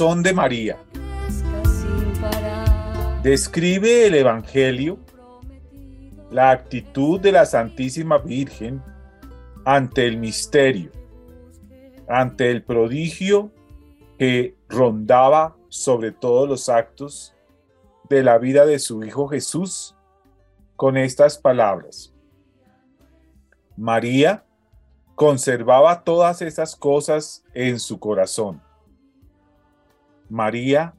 [0.00, 0.78] de María.
[3.22, 4.98] Describe el Evangelio
[6.30, 8.82] la actitud de la Santísima Virgen
[9.66, 10.90] ante el misterio,
[12.08, 13.52] ante el prodigio
[14.18, 17.34] que rondaba sobre todos los actos
[18.08, 19.94] de la vida de su Hijo Jesús
[20.76, 22.14] con estas palabras.
[23.76, 24.46] María
[25.14, 28.62] conservaba todas esas cosas en su corazón.
[30.30, 30.94] María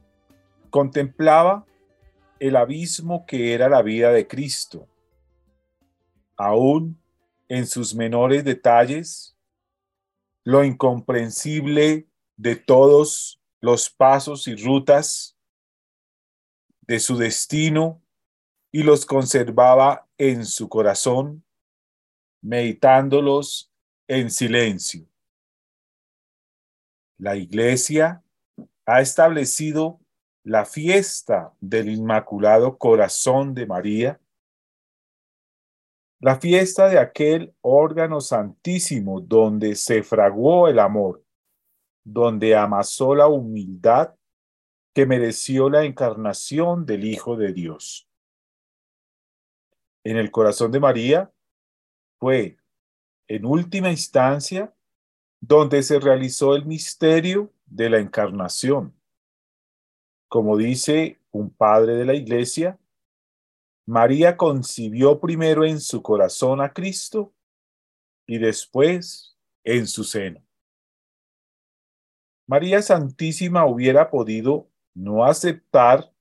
[0.70, 1.66] contemplaba
[2.38, 4.88] el abismo que era la vida de Cristo.
[6.36, 7.00] Aún
[7.48, 9.36] en sus menores detalles,
[10.44, 15.36] lo incomprensible de todos los pasos y rutas
[16.82, 18.02] de su destino
[18.72, 21.44] y los conservaba en su corazón,
[22.40, 23.70] meditándolos
[24.08, 25.06] en silencio.
[27.18, 28.21] La iglesia
[28.86, 30.00] ha establecido
[30.44, 34.20] la fiesta del Inmaculado Corazón de María,
[36.20, 41.24] la fiesta de aquel órgano santísimo donde se fraguó el amor,
[42.04, 44.14] donde amasó la humildad
[44.94, 48.08] que mereció la encarnación del Hijo de Dios.
[50.04, 51.32] En el corazón de María
[52.18, 52.58] fue,
[53.28, 54.74] en última instancia,
[55.40, 58.94] donde se realizó el misterio de la encarnación.
[60.28, 62.78] Como dice un padre de la iglesia,
[63.86, 67.34] María concibió primero en su corazón a Cristo
[68.26, 70.44] y después en su seno.
[72.46, 76.12] María Santísima hubiera podido no aceptar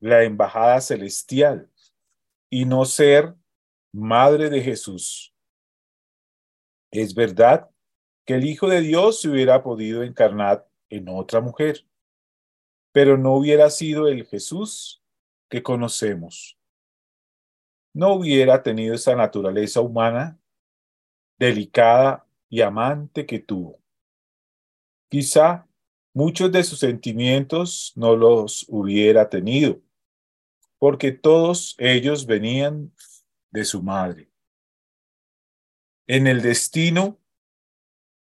[0.00, 1.70] la embajada celestial
[2.50, 3.36] y no ser
[3.92, 5.32] madre de Jesús.
[6.90, 7.70] Es verdad
[8.26, 11.86] que el Hijo de Dios se hubiera podido encarnar en otra mujer,
[12.92, 15.02] pero no hubiera sido el Jesús
[15.48, 16.58] que conocemos.
[17.94, 20.38] No hubiera tenido esa naturaleza humana
[21.38, 23.80] delicada y amante que tuvo.
[25.08, 25.66] Quizá
[26.12, 29.80] muchos de sus sentimientos no los hubiera tenido,
[30.78, 32.92] porque todos ellos venían
[33.50, 34.30] de su madre.
[36.06, 37.18] En el destino,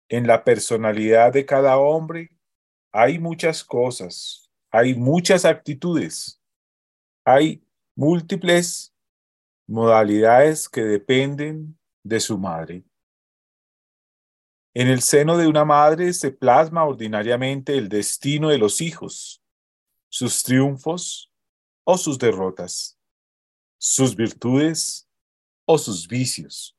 [0.09, 2.38] en la personalidad de cada hombre,
[2.93, 6.41] hay muchas cosas, hay muchas actitudes,
[7.25, 7.63] hay
[7.95, 8.95] múltiples
[9.67, 12.85] modalidades que dependen de su madre.
[14.75, 19.43] En el seno de una madre se plasma ordinariamente el destino de los hijos,
[20.09, 21.33] sus triunfos
[21.85, 22.99] o sus derrotas,
[23.79, 25.09] sus virtudes
[25.65, 26.77] o sus vicios.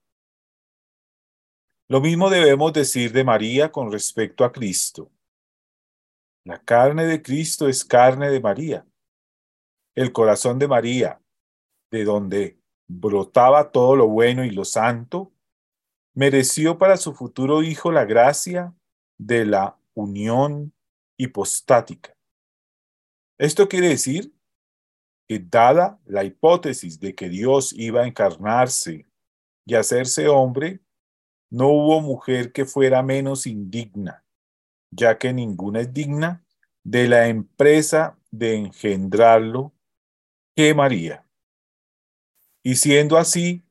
[1.87, 5.11] Lo mismo debemos decir de María con respecto a Cristo.
[6.45, 8.85] La carne de Cristo es carne de María.
[9.95, 11.21] El corazón de María,
[11.91, 15.31] de donde brotaba todo lo bueno y lo santo,
[16.15, 18.73] mereció para su futuro hijo la gracia
[19.17, 20.73] de la unión
[21.17, 22.13] hipostática.
[23.37, 24.33] Esto quiere decir
[25.27, 29.07] que dada la hipótesis de que Dios iba a encarnarse
[29.65, 30.81] y hacerse hombre,
[31.51, 34.25] no hubo mujer que fuera menos indigna,
[34.91, 36.43] ya que ninguna es digna
[36.83, 39.73] de la empresa de engendrarlo
[40.55, 41.25] que María.
[42.63, 43.63] Y siendo así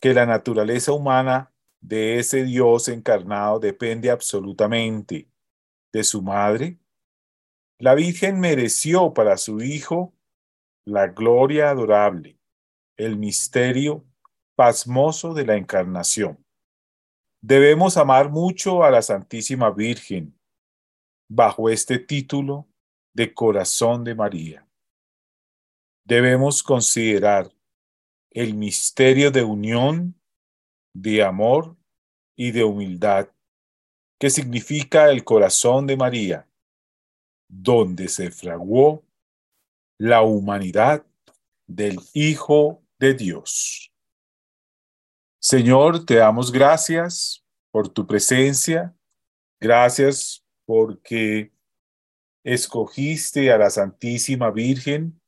[0.00, 5.28] que la naturaleza humana de ese Dios encarnado depende absolutamente
[5.92, 6.78] de su madre,
[7.78, 10.12] la Virgen mereció para su Hijo
[10.84, 12.38] la gloria adorable,
[12.96, 14.04] el misterio
[14.56, 16.44] pasmoso de la encarnación.
[17.40, 20.37] Debemos amar mucho a la Santísima Virgen
[21.28, 22.66] bajo este título
[23.12, 24.66] de Corazón de María.
[26.04, 27.52] Debemos considerar
[28.30, 30.14] el misterio de unión,
[30.94, 31.76] de amor
[32.34, 33.28] y de humildad
[34.18, 36.48] que significa el corazón de María,
[37.48, 39.04] donde se fraguó
[39.96, 41.06] la humanidad
[41.66, 43.92] del Hijo de Dios.
[45.40, 48.94] Señor, te damos gracias por tu presencia,
[49.60, 51.50] gracias porque
[52.44, 55.18] escogiste a la Santísima Virgen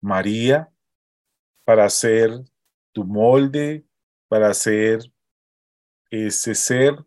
[0.00, 0.72] María
[1.66, 2.30] para ser
[2.92, 3.84] tu molde,
[4.28, 5.00] para ser
[6.08, 7.04] ese ser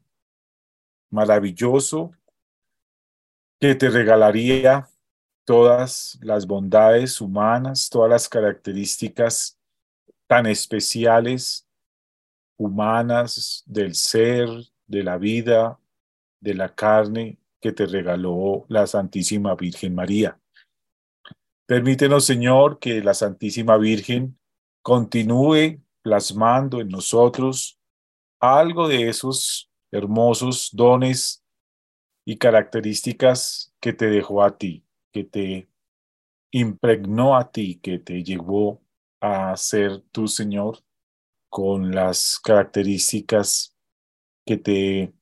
[1.09, 2.11] maravilloso
[3.59, 4.87] que te regalaría
[5.43, 9.57] todas las bondades humanas, todas las características
[10.27, 11.67] tan especiales
[12.57, 14.49] humanas del ser,
[14.85, 15.79] de la vida,
[16.39, 20.39] de la carne que te regaló la Santísima Virgen María.
[21.67, 24.37] Permítenos, Señor, que la Santísima Virgen
[24.81, 27.79] continúe plasmando en nosotros
[28.39, 31.45] algo de esos hermosos dones
[32.25, 35.69] y características que te dejó a ti, que te
[36.51, 38.81] impregnó a ti, que te llevó
[39.21, 40.79] a ser tu Señor
[41.49, 43.77] con las características
[44.45, 45.13] que te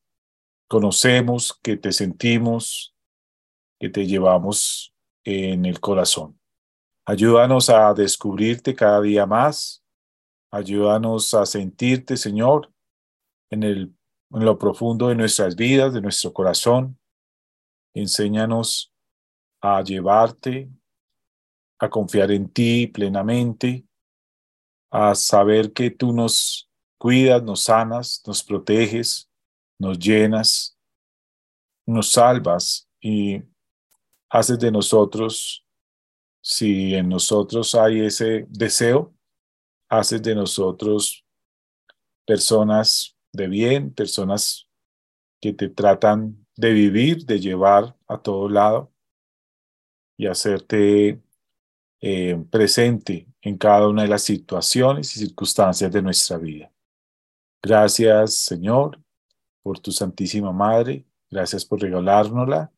[0.70, 2.96] conocemos, que te sentimos,
[3.80, 4.94] que te llevamos
[5.26, 6.40] en el corazón.
[7.06, 9.84] Ayúdanos a descubrirte cada día más.
[10.52, 12.72] Ayúdanos a sentirte, Señor,
[13.50, 13.96] en, el,
[14.32, 17.00] en lo profundo de nuestras vidas, de nuestro corazón.
[17.96, 18.94] Enséñanos
[19.62, 20.70] a llevarte,
[21.80, 23.86] a confiar en ti plenamente,
[24.92, 26.70] a saber que tú nos
[27.00, 29.29] cuidas, nos sanas, nos proteges,
[29.80, 30.78] nos llenas,
[31.86, 33.42] nos salvas y
[34.30, 35.66] haces de nosotros,
[36.42, 39.14] si en nosotros hay ese deseo,
[39.90, 41.26] haces de nosotros
[42.26, 44.68] personas de bien, personas
[45.42, 48.92] que te tratan de vivir, de llevar a todo lado
[50.18, 51.22] y hacerte
[52.02, 56.72] eh, presente en cada una de las situaciones y circunstancias de nuestra vida.
[57.62, 59.00] Gracias, Señor,
[59.62, 61.06] por tu Santísima Madre.
[61.30, 62.72] Gracias por regalárnosla.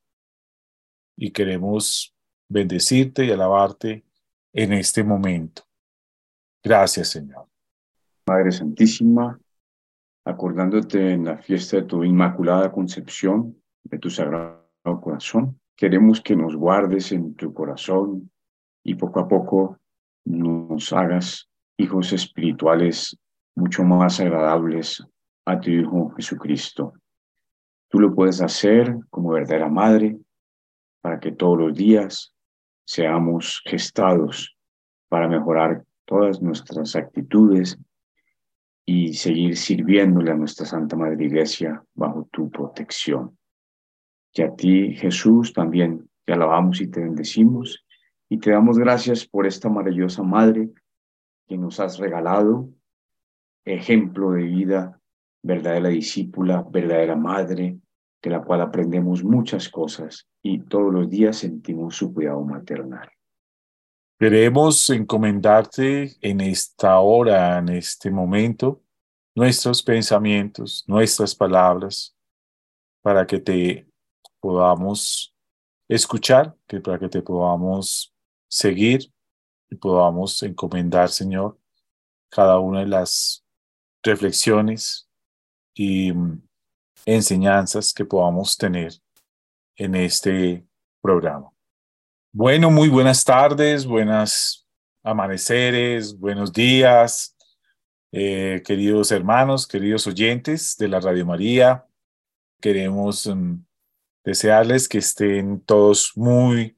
[1.18, 2.16] Y queremos
[2.50, 4.04] bendecirte y alabarte
[4.54, 5.63] en este momento.
[6.63, 7.48] Gracias, Señor.
[8.28, 9.39] Madre Santísima,
[10.25, 14.62] acordándote en la fiesta de tu Inmaculada Concepción, de tu Sagrado
[15.01, 18.30] Corazón, queremos que nos guardes en tu corazón
[18.83, 19.80] y poco a poco
[20.25, 23.18] nos hagas hijos espirituales
[23.56, 25.04] mucho más agradables
[25.51, 26.94] a tu Hijo Jesucristo.
[27.89, 30.18] Tú lo puedes hacer como verdadera madre
[31.01, 32.33] para que todos los días
[32.86, 34.56] seamos gestados
[35.09, 37.77] para mejorar todas nuestras actitudes
[38.86, 43.38] y seguir sirviéndole a nuestra Santa Madre Iglesia bajo tu protección.
[44.33, 47.86] Y a ti, Jesús, también te alabamos y te bendecimos
[48.30, 50.69] y te damos gracias por esta maravillosa Madre
[51.47, 52.69] que nos has regalado,
[53.65, 55.00] ejemplo de vida,
[55.43, 57.79] verdadera discípula, verdadera Madre,
[58.21, 63.09] de la cual aprendemos muchas cosas y todos los días sentimos su cuidado maternal.
[64.19, 68.83] Queremos encomendarte en esta hora, en este momento,
[69.35, 72.15] nuestros pensamientos, nuestras palabras,
[73.01, 73.87] para que te
[74.39, 75.35] podamos
[75.87, 78.13] escuchar, que para que te podamos
[78.47, 79.11] seguir
[79.71, 81.57] y podamos encomendar, Señor,
[82.30, 83.44] cada una de las
[84.04, 85.09] reflexiones
[85.73, 86.42] y mm,
[87.06, 88.94] enseñanzas que podamos tener
[89.75, 90.66] en este
[91.01, 91.51] programa.
[92.33, 94.68] Bueno, muy buenas tardes, buenas
[95.04, 97.35] amaneceres, buenos días,
[98.11, 101.85] eh, queridos hermanos, queridos oyentes de la Radio María.
[102.61, 103.56] Queremos mm,
[104.23, 106.78] desearles que estén todos muy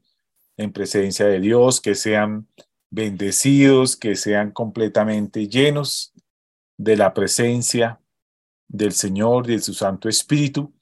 [0.57, 2.47] en presencia de Dios, que sean
[2.89, 6.13] bendecidos, que sean completamente llenos
[6.77, 7.99] de la presencia
[8.67, 10.73] del Señor y de su Santo Espíritu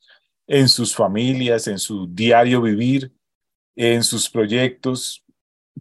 [0.47, 3.13] en sus familias, en su diario vivir,
[3.75, 5.23] en sus proyectos,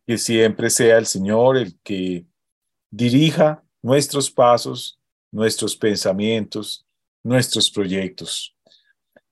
[0.06, 2.24] que siempre sea el Señor el que
[2.90, 5.00] dirija nuestros pasos,
[5.32, 6.86] nuestros pensamientos,
[7.24, 8.54] nuestros proyectos.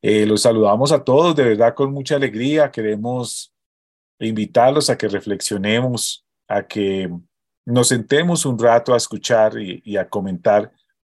[0.03, 2.71] Eh, los saludamos a todos de verdad con mucha alegría.
[2.71, 3.53] Queremos
[4.19, 7.11] invitarlos a que reflexionemos, a que
[7.67, 10.73] nos sentemos un rato a escuchar y, a comentar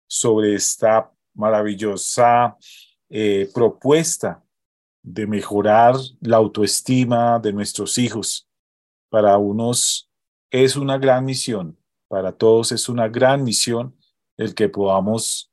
[0.06, 2.56] sobre esta maravillosa
[3.08, 4.42] eh, propuesta
[5.02, 8.48] de mejorar la autoestima de nuestros hijos.
[9.10, 10.08] Para unos
[10.50, 11.76] es una gran misión,
[12.08, 13.96] para todos es una gran misión
[14.36, 15.50] el que podamos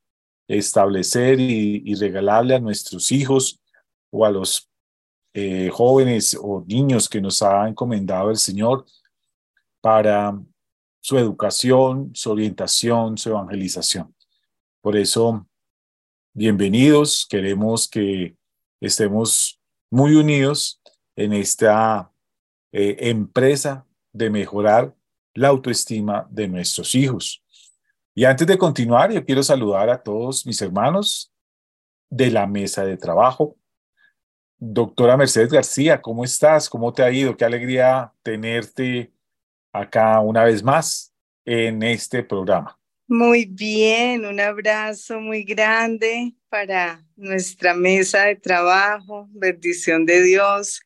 [0.47, 3.59] establecer y, regalarle a nuestros hijos
[4.09, 4.69] o a los
[5.33, 8.85] eh, jóvenes o niños que nos ha encomendado el Señor
[9.79, 10.39] para
[11.01, 14.13] su educación, su orientación, su evangelización.
[14.81, 15.47] Por eso,
[16.39, 18.33] bienvenidos, queremos que
[18.79, 19.59] estemos
[19.91, 20.81] muy unidos
[21.17, 22.13] en esta
[22.71, 24.95] eh, empresa de mejorar
[25.33, 27.43] la autoestima de nuestros hijos.
[28.15, 31.29] Y antes de continuar, yo quiero saludar a todos mis hermanos
[32.09, 33.57] de la mesa de trabajo,
[34.57, 36.69] Doctora Mercedes García, ¿cómo estás?
[36.69, 37.35] ¿Cómo te ha ido?
[37.35, 39.11] Qué alegría tenerte
[39.73, 42.78] acá una vez más en este programa.
[43.11, 50.79] Muy bien, un abrazo muy grande para nuestra mesa de trabajo, bendición de Dios,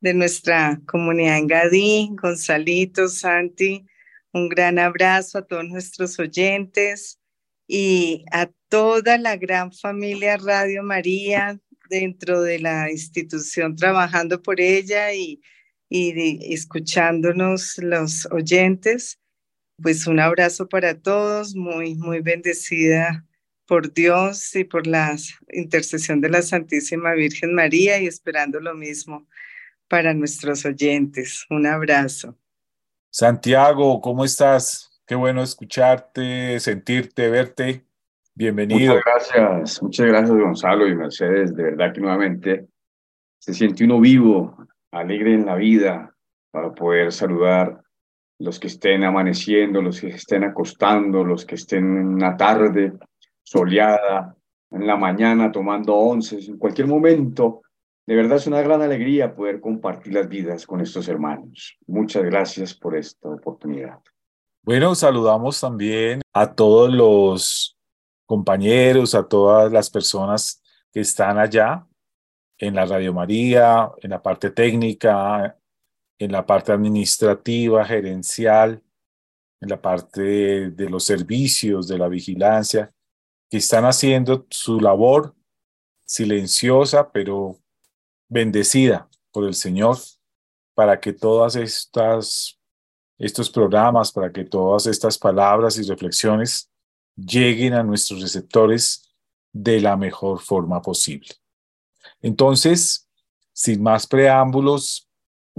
[0.00, 3.84] de nuestra comunidad en Gadí, Gonzalito, Santi,
[4.32, 7.20] un gran abrazo a todos nuestros oyentes
[7.66, 11.60] y a toda la gran familia Radio María
[11.90, 15.42] dentro de la institución trabajando por ella y,
[15.90, 19.18] y escuchándonos los oyentes
[19.80, 23.24] pues un abrazo para todos, muy, muy bendecida
[23.66, 25.14] por Dios y por la
[25.52, 29.26] intercesión de la Santísima Virgen María y esperando lo mismo
[29.88, 31.46] para nuestros oyentes.
[31.50, 32.36] Un abrazo.
[33.10, 35.00] Santiago, ¿cómo estás?
[35.06, 37.84] Qué bueno escucharte, sentirte, verte.
[38.34, 38.94] Bienvenido.
[38.94, 41.54] Muchas gracias, muchas gracias Gonzalo y Mercedes.
[41.54, 42.68] De verdad que nuevamente
[43.38, 44.56] se siente uno vivo,
[44.90, 46.14] alegre en la vida
[46.50, 47.82] para poder saludar
[48.38, 52.92] los que estén amaneciendo, los que estén acostando, los que estén en una tarde
[53.42, 54.36] soleada,
[54.70, 57.62] en la mañana tomando once, en cualquier momento.
[58.06, 61.76] De verdad es una gran alegría poder compartir las vidas con estos hermanos.
[61.86, 63.98] Muchas gracias por esta oportunidad.
[64.62, 67.76] Bueno, saludamos también a todos los
[68.26, 71.86] compañeros, a todas las personas que están allá
[72.58, 75.57] en la Radio María, en la parte técnica,
[76.18, 78.82] en la parte administrativa, gerencial,
[79.60, 82.92] en la parte de, los servicios, de la vigilancia,
[83.50, 85.34] que están haciendo su labor
[86.04, 87.58] silenciosa, pero
[88.28, 89.98] bendecida por el Señor,
[90.74, 92.58] para que todas estas,
[93.18, 96.70] estos programas, para que todas estas palabras y reflexiones
[97.16, 99.08] lleguen a nuestros receptores
[99.52, 101.30] de la mejor forma posible.
[102.20, 103.08] Entonces,
[103.52, 105.07] sin más preámbulos,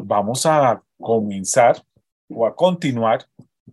[0.06, 1.84] vamos a comenzar
[2.30, 3.28] o a continuar,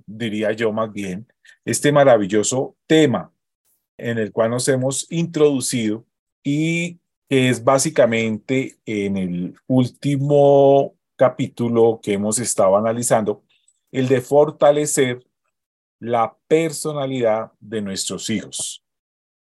[0.07, 1.27] diría yo más bien,
[1.65, 3.33] este maravilloso tema
[3.99, 6.05] en el cual nos hemos introducido
[6.43, 13.43] y que es básicamente en el último capítulo que hemos estado analizando,
[13.91, 15.27] el de fortalecer
[15.99, 18.85] la personalidad de nuestros hijos.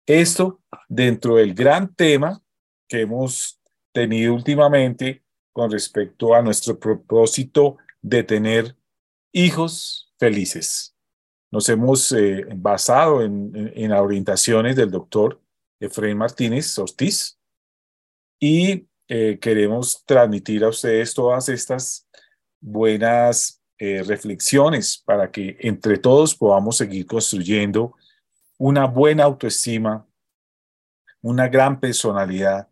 [0.06, 2.40] Esto dentro del gran tema
[2.88, 3.60] que hemos
[3.92, 5.23] tenido últimamente
[5.54, 8.76] con respecto a nuestro propósito de tener
[9.32, 10.94] hijos felices.
[11.50, 15.40] Nos hemos eh, basado en, en, orientaciones del doctor
[15.78, 17.38] Efraín Martínez Ortiz
[18.40, 22.08] y eh, queremos transmitir a ustedes todas estas
[22.60, 27.94] buenas eh, reflexiones para que entre todos podamos seguir construyendo
[28.58, 30.04] una buena autoestima,
[31.22, 32.68] una gran personalidad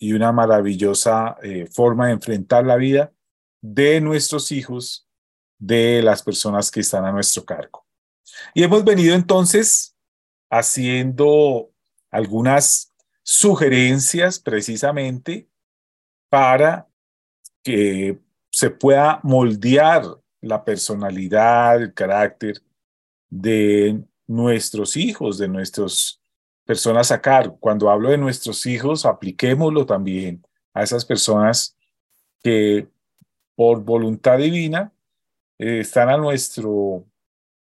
[0.00, 3.12] y una maravillosa eh, forma de enfrentar la vida
[3.60, 5.06] de nuestros hijos,
[5.58, 7.86] de las personas que están a nuestro cargo.
[8.54, 9.94] Y hemos venido entonces
[10.50, 11.70] haciendo
[12.10, 15.48] algunas sugerencias precisamente
[16.30, 16.88] para
[17.62, 18.18] que
[18.50, 20.02] se pueda moldear
[20.40, 22.62] la personalidad, el carácter
[23.28, 26.19] de nuestros hijos, de nuestros
[26.70, 27.52] personas sacar.
[27.58, 30.40] Cuando hablo de nuestros hijos, apliquémoslo también
[30.72, 31.76] a esas personas
[32.44, 32.86] que
[33.56, 34.92] por voluntad divina
[35.58, 37.04] eh, están a, nuestro,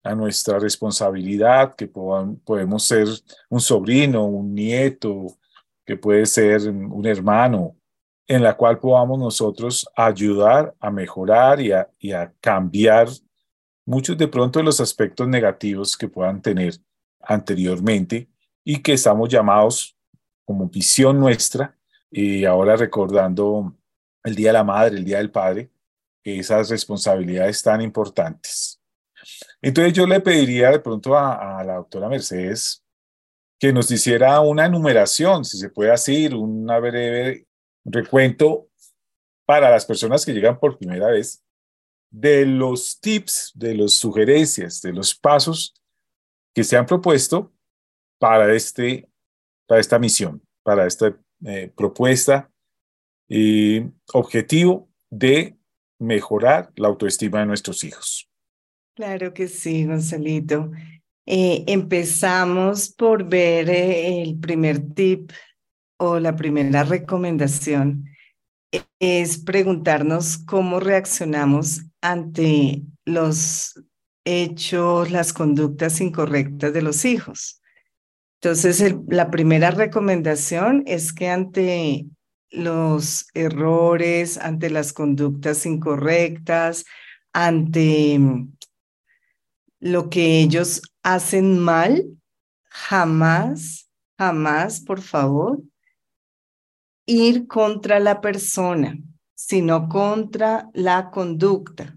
[0.04, 3.10] a nuestra responsabilidad, que podemos ser
[3.50, 5.38] un sobrino, un nieto,
[5.86, 7.76] que puede ser un hermano,
[8.26, 13.10] en la cual podamos nosotros ayudar a mejorar y a, y a cambiar
[13.86, 16.76] muchos de pronto los aspectos negativos que puedan tener
[17.20, 18.30] anteriormente
[18.64, 19.98] y que estamos llamados
[20.46, 21.78] como visión nuestra,
[22.12, 23.76] y ahora recordando
[24.24, 25.72] el Día de la Madre, el Día del Padre,
[26.24, 28.80] esas responsabilidades tan importantes.
[29.62, 32.84] Entonces yo le pediría de pronto a, a la doctora Mercedes
[33.60, 37.48] que nos hiciera una enumeración, si se puede hacer, una breve
[37.86, 38.68] recuento
[39.46, 41.44] para las personas que llegan por primera vez
[42.10, 45.74] de los tips, de las sugerencias, de los pasos
[46.54, 47.53] que se han propuesto
[48.24, 49.10] para, este,
[49.68, 51.14] para esta misión, para esta
[51.46, 52.50] eh, propuesta
[53.28, 53.82] y
[54.14, 55.58] objetivo de
[56.00, 58.30] mejorar la autoestima de nuestros hijos.
[58.96, 60.72] Claro que sí, Gonzalito.
[61.26, 65.30] Eh, empezamos por ver eh, el primer tip
[65.98, 68.06] o la primera recomendación
[69.00, 73.84] es preguntarnos cómo reaccionamos ante los
[74.24, 77.60] hechos, las conductas incorrectas de los hijos.
[78.44, 82.08] Entonces, la primera recomendación es que ante
[82.52, 86.84] los errores, ante las conductas incorrectas,
[87.32, 88.20] ante
[89.80, 92.04] lo que ellos hacen mal,
[92.66, 95.62] jamás, jamás, por favor,
[97.06, 98.98] ir contra la persona,
[99.36, 101.96] sino contra la conducta.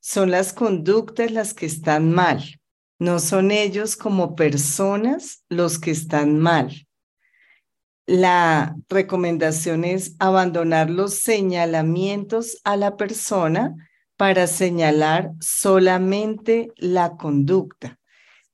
[0.00, 2.57] Son las conductas las que están mal,
[2.98, 6.86] no son ellos como personas los que están mal.
[8.06, 13.74] La recomendación es abandonar los señalamientos a la persona
[14.16, 17.98] para señalar solamente la conducta,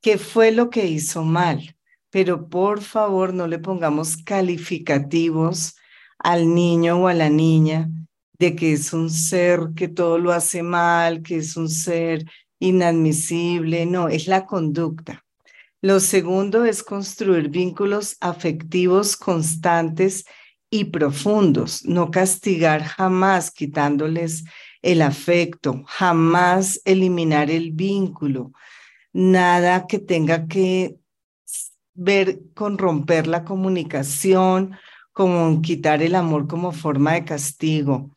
[0.03, 1.77] que fue lo que hizo mal.
[2.11, 5.77] Pero por favor no le pongamos calificativos
[6.19, 7.89] al niño o a la niña
[8.39, 12.25] de que es un ser que todo lo hace mal, que es un ser
[12.65, 13.87] inadmisible.
[13.87, 15.25] No, es la conducta.
[15.81, 20.25] Lo segundo es construir vínculos afectivos constantes
[20.71, 24.45] y profundos, no castigar jamás quitándoles
[24.83, 28.53] el afecto, jamás eliminar el vínculo,
[29.13, 30.97] nada que tenga que
[31.95, 34.77] ver con romper la comunicación,
[35.13, 38.17] como quitar el amor como forma de castigo.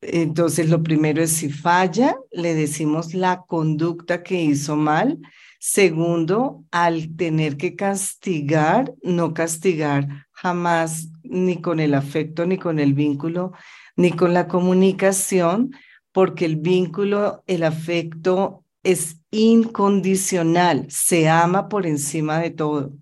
[0.00, 5.18] Entonces, lo primero es si falla, le decimos la conducta que hizo mal.
[5.58, 12.92] Segundo, al tener que castigar, no castigar jamás ni con el afecto, ni con el
[12.92, 13.52] vínculo,
[13.96, 15.70] ni con la comunicación,
[16.12, 22.92] porque el vínculo, el afecto es incondicional, se ama por encima de todo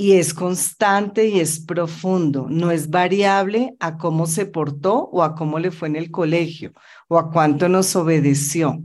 [0.00, 5.34] y es constante y es profundo, no es variable a cómo se portó o a
[5.34, 6.72] cómo le fue en el colegio
[7.08, 8.80] o a cuánto nos obedeció.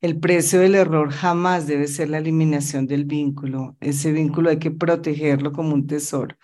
[0.00, 3.76] El precio del error jamás debe ser la eliminación del vínculo.
[3.80, 6.34] Ese vínculo hay que protegerlo como un tesoro.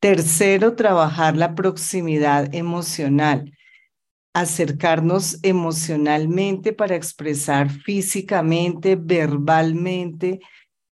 [0.00, 3.52] Tercero, trabajar la proximidad emocional
[4.36, 10.40] acercarnos emocionalmente para expresar físicamente, verbalmente,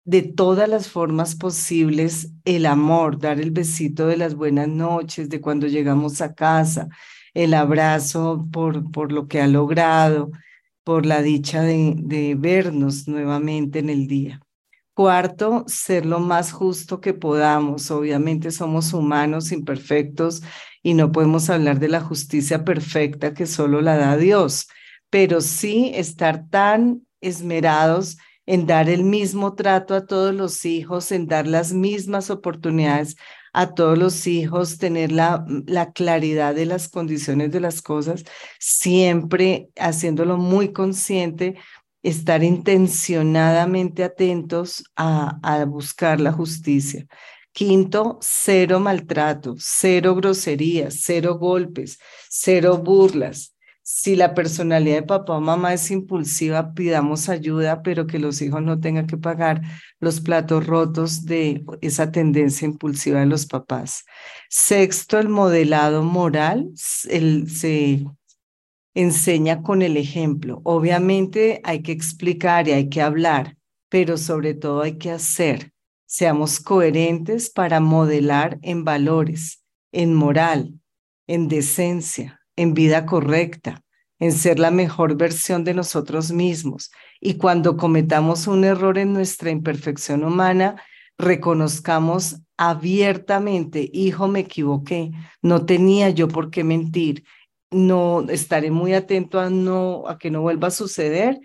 [0.04, 5.40] de todas las formas posibles el amor, dar el besito de las buenas noches, de
[5.40, 6.88] cuando llegamos a casa,
[7.34, 10.30] el abrazo por, por lo que ha logrado,
[10.84, 14.40] por la dicha de, de vernos nuevamente en el día.
[14.94, 17.90] Cuarto, ser lo más justo que podamos.
[17.90, 20.42] Obviamente somos humanos imperfectos
[20.82, 24.68] y no podemos hablar de la justicia perfecta que solo la da Dios,
[25.08, 31.26] pero sí estar tan esmerados en dar el mismo trato a todos los hijos, en
[31.26, 33.16] dar las mismas oportunidades
[33.52, 38.24] a todos los hijos, tener la, la claridad de las condiciones de las cosas,
[38.58, 41.56] siempre haciéndolo muy consciente,
[42.02, 47.06] estar intencionadamente atentos a buscar la justicia.
[47.52, 51.98] Quinto, cero maltrato, cero groserías, cero golpes,
[52.30, 53.54] cero burlas.
[53.84, 58.62] Si la personalidad de papá o mamá es impulsiva, pidamos ayuda, pero que los hijos
[58.62, 59.60] no tengan que pagar
[59.98, 64.04] los platos rotos de esa tendencia impulsiva de los papás.
[64.48, 68.06] Sexto, el modelado moral se
[68.94, 70.60] enseña con el ejemplo.
[70.64, 73.56] Obviamente hay que explicar y hay que hablar,
[73.88, 75.72] pero sobre todo hay que hacer.
[76.06, 80.78] Seamos coherentes para modelar en valores, en moral,
[81.26, 83.82] en decencia, en vida correcta,
[84.18, 86.90] en ser la mejor versión de nosotros mismos.
[87.20, 90.80] Y cuando cometamos un error en nuestra imperfección humana,
[91.18, 95.10] reconozcamos abiertamente, hijo, me equivoqué,
[95.40, 97.24] no tenía yo por qué mentir,
[97.70, 101.40] no estaré muy atento a no a que no vuelva a suceder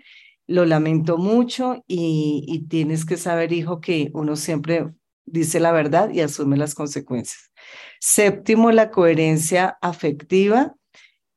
[0.48, 4.88] lo lamento mucho y, tienes que saber, hijo, que uno siempre
[5.26, 7.52] dice la verdad y asume las consecuencias.
[8.00, 10.74] Séptimo, la coherencia afectiva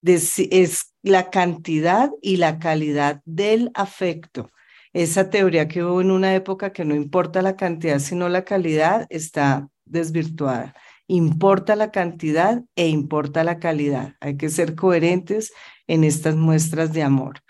[0.03, 4.49] es la cantidad y la calidad del afecto.
[4.93, 9.07] Esa teoría que hubo en una época que no importa la cantidad sino la calidad
[9.09, 10.73] está desvirtuada.
[11.07, 14.15] Importa la cantidad e importa la calidad.
[14.19, 15.53] Hay que ser coherentes
[15.87, 17.41] en estas muestras de amor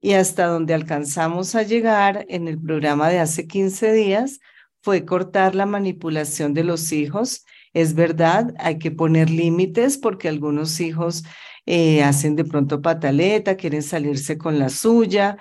[0.00, 4.40] y hasta donde alcanzamos a llegar en el programa de hace 15 días
[4.82, 7.44] fue cortar la manipulación de los hijos.
[7.72, 11.24] Es verdad, hay que poner límites porque algunos hijos
[11.66, 15.38] eh, hacen de pronto pataleta, quieren salirse con la suya,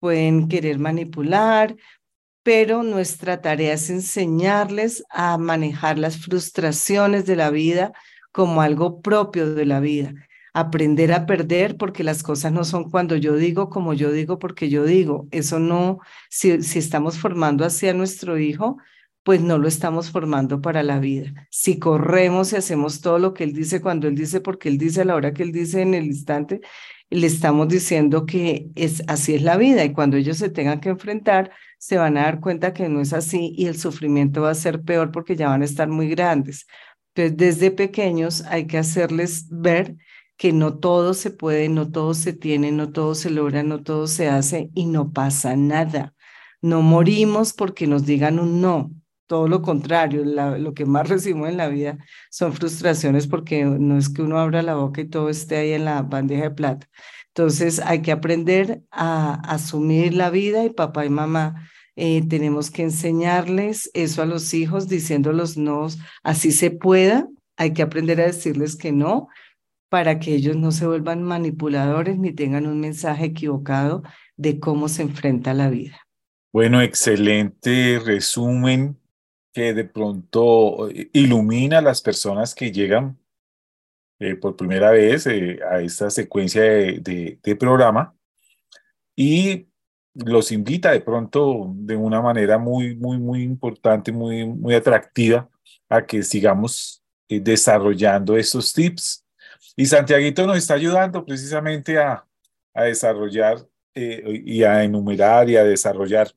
[0.00, 1.76] pueden querer manipular,
[2.42, 7.92] pero nuestra tarea es enseñarles a manejar las frustraciones de la vida
[8.32, 10.14] como algo propio de la vida
[10.52, 14.68] aprender a perder porque las cosas no son cuando yo digo, como yo digo, porque
[14.68, 15.28] yo digo.
[15.30, 18.78] Eso no, si, si estamos formando así a nuestro hijo,
[19.22, 21.46] pues no lo estamos formando para la vida.
[21.50, 25.02] Si corremos y hacemos todo lo que Él dice cuando Él dice, porque Él dice
[25.02, 26.60] a la hora que Él dice en el instante,
[27.10, 30.90] le estamos diciendo que es así es la vida y cuando ellos se tengan que
[30.90, 34.54] enfrentar, se van a dar cuenta que no es así y el sufrimiento va a
[34.54, 36.66] ser peor porque ya van a estar muy grandes.
[37.14, 39.96] Entonces, desde pequeños hay que hacerles ver
[40.36, 44.06] que no todo se puede, no todo se tiene, no todo se logra, no todo
[44.06, 46.14] se hace y no pasa nada.
[46.62, 48.90] No morimos porque nos digan un no,
[49.30, 51.98] todo lo contrario, lo que más recibimos en la vida
[52.30, 55.84] son frustraciones porque no es que uno abra la boca y todo esté ahí en
[55.84, 56.88] la bandeja de plata.
[57.28, 62.82] Entonces hay que aprender a asumir la vida y papá y mamá eh, tenemos que
[62.82, 65.86] enseñarles eso a los hijos diciendo los no,
[66.24, 69.28] así se pueda, hay que aprender a decirles que no
[69.90, 74.02] para que ellos no se vuelvan manipuladores ni tengan un mensaje equivocado
[74.36, 76.00] de cómo se enfrenta la vida.
[76.52, 78.99] Bueno, excelente resumen
[79.52, 83.18] que de pronto eh, ilumina a las personas que llegan
[84.18, 88.14] eh, por primera vez eh, a esta secuencia de, de, programa
[89.16, 89.66] y
[90.14, 95.48] los invita de pronto de una manera muy, muy, muy importante, muy, muy atractiva
[95.88, 99.24] a que sigamos desarrollando estos tips.
[99.76, 102.26] Y Santiaguito nos está ayudando precisamente a,
[102.74, 103.58] a desarrollar
[103.94, 106.32] y a enumerar y a desarrollar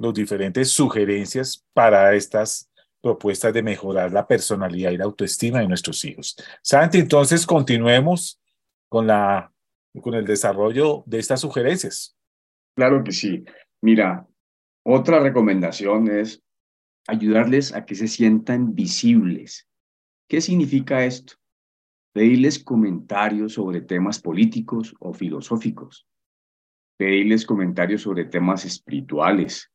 [0.00, 6.04] los diferentes sugerencias para estas propuestas de mejorar la personalidad y la autoestima de nuestros
[6.04, 6.36] hijos.
[6.62, 8.40] Santi, entonces continuemos
[8.88, 9.52] con, la,
[10.00, 12.16] con el desarrollo de estas sugerencias.
[12.74, 13.44] Claro que sí.
[13.82, 14.26] Mira,
[14.84, 16.42] otra recomendación es
[17.06, 19.68] ayudarles a que se sientan visibles.
[20.28, 21.34] ¿Qué significa esto?
[22.12, 26.06] Pedirles comentarios sobre temas políticos o filosóficos.
[26.98, 29.69] Pedirles comentarios sobre temas espirituales,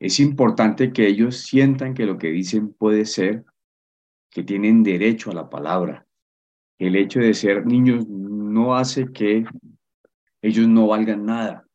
[0.00, 3.44] es importante que ellos sientan que lo que dicen puede ser,
[4.30, 6.06] que tienen derecho a la palabra.
[6.78, 9.44] El hecho de ser niños no hace que
[10.40, 11.66] ellos no valgan nada.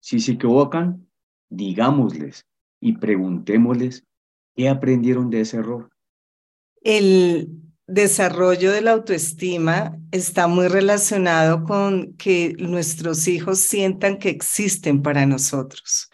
[0.00, 1.08] Si se equivocan,
[1.48, 2.46] digámosles
[2.80, 4.04] y preguntémosles
[4.54, 5.90] qué aprendieron de ese error.
[6.82, 7.48] El
[7.86, 15.24] desarrollo de la autoestima está muy relacionado con que nuestros hijos sientan que existen para
[15.24, 16.10] nosotros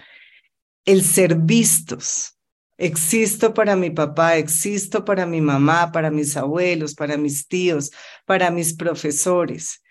[0.84, 2.38] el ser vistos.
[2.78, 7.90] Existo para mi papá, existo para mi mamá, para mis abuelos, para mis tíos,
[8.26, 9.82] para mis profesores.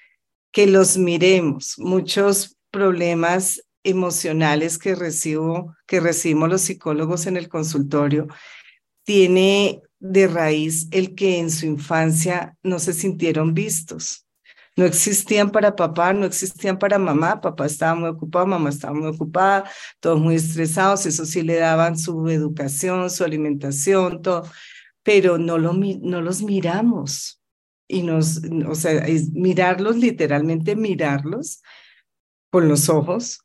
[0.51, 1.75] Que los miremos.
[1.77, 8.27] Muchos problemas emocionales que recibo, que recibimos los psicólogos en el consultorio,
[9.03, 14.25] tiene de raíz el que en su infancia no se sintieron vistos
[14.77, 19.07] no existían para papá, no existían para mamá, papá estaba muy ocupado, mamá estaba muy
[19.07, 24.43] ocupada, todos muy estresados, eso sí le daban su educación, su alimentación, todo,
[25.03, 27.41] pero no, lo, no los miramos.
[27.87, 31.61] Y nos, o sea, es mirarlos, literalmente mirarlos
[32.49, 33.41] con los ojos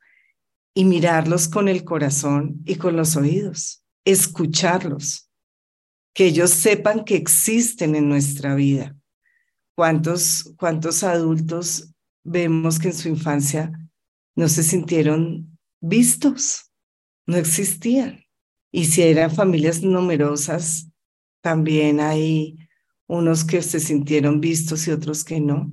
[0.73, 5.29] y mirarlos con el corazón y con los oídos, escucharlos,
[6.13, 8.96] que ellos sepan que existen en nuestra vida
[9.77, 13.71] ¿Cuántos, adultos vemos que en su infancia
[14.35, 16.71] no se sintieron vistos?
[17.27, 18.25] No existían.
[18.71, 20.89] Y si eran familias numerosas,
[21.41, 22.57] también hay
[23.05, 25.71] unos que se sintieron vistos y otros que no.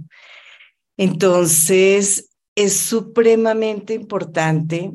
[0.99, 4.93] Entonces, es supremamente importante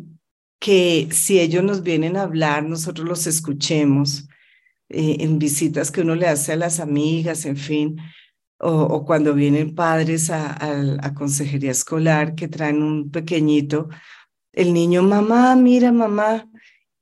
[0.59, 4.27] que si ellos nos vienen a hablar, nosotros los escuchemos
[4.87, 7.97] eh, en visitas que uno le hace a las amigas, en fin,
[8.59, 10.57] o, cuando vienen padres a,
[11.05, 13.89] a, consejería escolar que traen un pequeñito,
[14.51, 16.49] el niño, mamá, mira, mamá,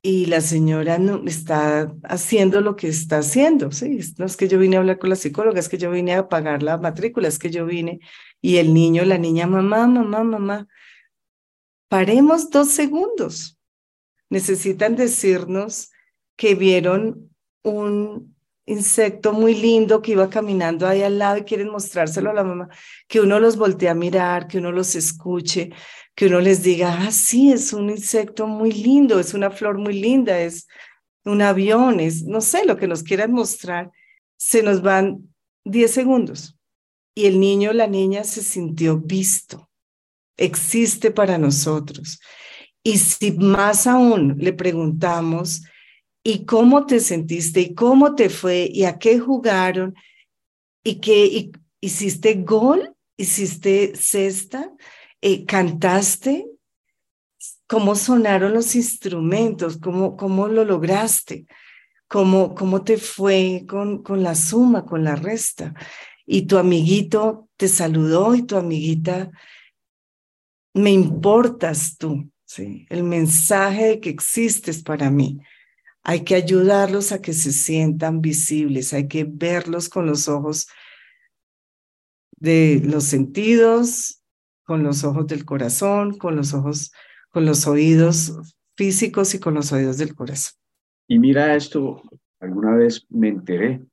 [0.01, 3.99] y la señora no está haciendo lo que está haciendo, ¿sí?
[4.17, 6.29] No es que yo vine a hablar con la psicóloga, es que yo vine a
[6.29, 7.99] pagar la matrícula, es que yo vine,
[8.39, 10.67] y el niño, la niña, mamá, mamá, mamá,
[11.89, 13.59] paremos dos segundos.
[14.29, 15.91] Necesitan decirnos
[16.35, 17.31] que vieron
[17.63, 18.36] un
[18.67, 22.69] insecto muy lindo que iba caminando ahí al lado y quieren mostrárselo a la mamá,
[23.07, 25.71] que uno los voltee a mirar, que uno los escuche,
[26.13, 29.93] que uno les diga, ah, sí, es un insecto muy lindo, es una flor muy
[29.93, 30.67] linda, es
[31.23, 33.89] un avión, es, no sé, lo que nos quieran mostrar,
[34.35, 36.57] se nos van 10 segundos
[37.15, 39.69] y el niño o la niña se sintió visto,
[40.35, 42.19] existe para nosotros.
[42.83, 45.63] Y si más aún le preguntamos,
[46.27, 49.95] y cómo te sentiste y cómo te fue y a qué jugaron
[50.83, 54.73] y qué hiciste gol, hiciste cesta,
[55.21, 56.45] eh, cantaste,
[57.65, 61.45] cómo sonaron los instrumentos, cómo, cómo lo lograste,
[62.09, 65.73] cómo, cómo te fue con, con la suma, con la resta.
[66.25, 69.31] Y tu amiguito te saludó y tu amiguita,
[70.73, 72.85] me importas tú, ¿sí?
[72.89, 75.39] El mensaje de que existes para mí.
[76.09, 80.69] Hay que ayudarlos a que se sientan visibles, hay que verlos con los ojos
[82.39, 84.23] de los sentidos,
[84.63, 86.93] con los ojos del corazón, con los ojos,
[87.29, 90.57] con los oídos físicos y con los oídos del corazón.
[91.09, 92.01] Y mira esto,
[92.39, 93.85] alguna vez me enteré,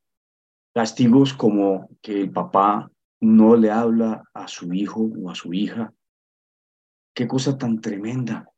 [0.72, 5.92] castigos como que el papá no le habla a su hijo o a su hija.
[7.12, 8.48] Qué cosa tan tremenda.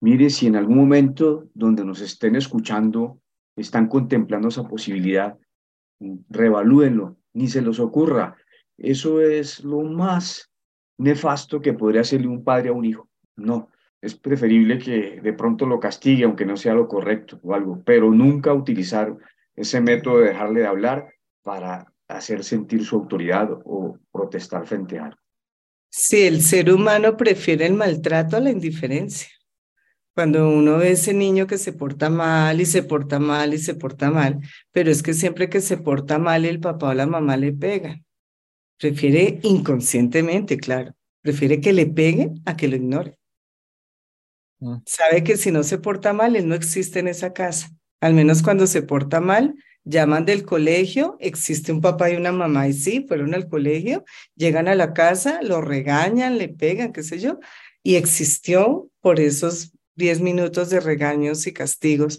[0.00, 3.20] Mire, si en algún momento donde nos estén escuchando
[3.56, 5.38] están contemplando esa posibilidad,
[6.28, 8.36] revalúenlo, ni se los ocurra.
[8.76, 10.50] Eso es lo más
[10.98, 13.08] nefasto que podría hacerle un padre a un hijo.
[13.36, 17.82] No, es preferible que de pronto lo castigue, aunque no sea lo correcto o algo,
[17.84, 19.16] pero nunca utilizar
[19.54, 21.08] ese método de dejarle de hablar
[21.42, 25.18] para hacer sentir su autoridad o protestar frente a algo.
[25.88, 29.30] Sí, el ser humano prefiere el maltrato a la indiferencia.
[30.16, 33.74] Cuando uno ve ese niño que se porta mal y se porta mal y se
[33.74, 34.40] porta mal,
[34.72, 38.02] pero es que siempre que se porta mal el papá o la mamá le pegan.
[38.78, 43.18] Prefiere inconscientemente, claro, prefiere que le pegue a que lo ignore.
[44.60, 44.76] Mm.
[44.86, 47.68] Sabe que si no se porta mal, él no existe en esa casa.
[48.00, 52.66] Al menos cuando se porta mal, llaman del colegio, existe un papá y una mamá,
[52.68, 54.02] y sí, fueron al colegio,
[54.34, 57.38] llegan a la casa, lo regañan, le pegan, qué sé yo,
[57.82, 62.18] y existió por esos 10 minutos de regaños y castigos,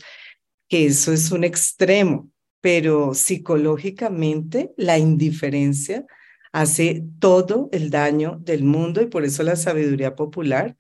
[0.67, 2.29] que eso es un extremo,
[2.61, 6.05] pero psicológicamente la indiferencia
[6.51, 10.75] hace todo el daño del mundo y por eso la sabiduría popular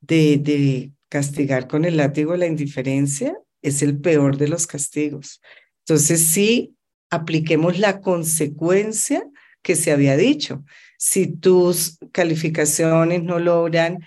[0.00, 5.40] de, de castigar con el látigo la indiferencia es el peor de los castigos.
[5.86, 6.76] Entonces, sí,
[7.10, 9.24] apliquemos la consecuencia
[9.62, 10.64] que se había dicho.
[10.98, 14.00] Si tus calificaciones no logran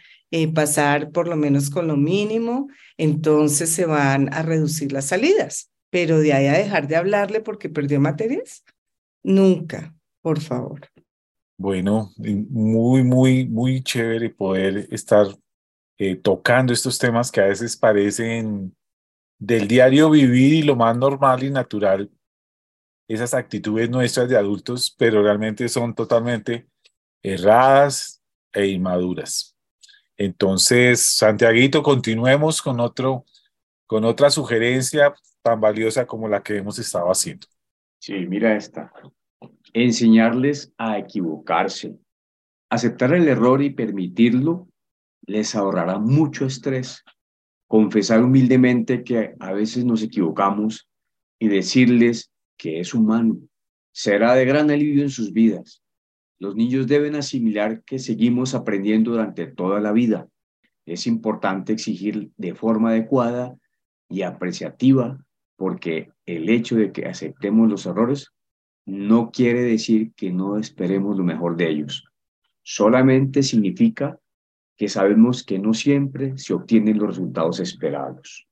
[0.53, 5.71] pasar por lo menos con lo mínimo, entonces se van a reducir las salidas.
[5.89, 8.63] Pero de ahí a dejar de hablarle porque perdió materias,
[9.23, 10.81] nunca, por favor.
[11.57, 15.27] Bueno, muy, muy, muy chévere poder estar
[15.97, 18.75] eh, tocando estos temas que a veces parecen
[19.39, 22.11] del diario vivir y lo más normal y natural,
[23.07, 26.67] esas actitudes nuestras de adultos, pero realmente son totalmente
[27.23, 29.54] erradas e inmaduras.
[30.17, 33.25] Entonces, Santiaguito, continuemos con, otro,
[33.85, 37.47] con otra sugerencia tan valiosa como la que hemos estado haciendo.
[37.99, 38.91] Sí, mira esta
[39.75, 41.97] enseñarles a equivocarse.
[42.69, 44.69] Aceptar el error y permitirlo
[45.27, 47.03] les ahorrará mucho estrés.
[47.67, 50.87] Confesar humildemente que a veces nos equivocamos
[51.39, 53.37] y decirles que es humano
[53.91, 55.81] será de gran alivio en sus vidas.
[56.39, 60.27] Los niños deben asimilar que seguimos aprendiendo durante toda la vida.
[60.85, 63.55] Es importante exigir de forma adecuada
[64.09, 65.23] y apreciativa
[65.55, 68.33] porque el hecho de que aceptemos los errores
[68.85, 72.05] no quiere decir que no esperemos lo mejor de ellos.
[72.61, 74.19] Solamente significa
[74.77, 78.47] que sabemos que no siempre se obtienen los resultados esperados.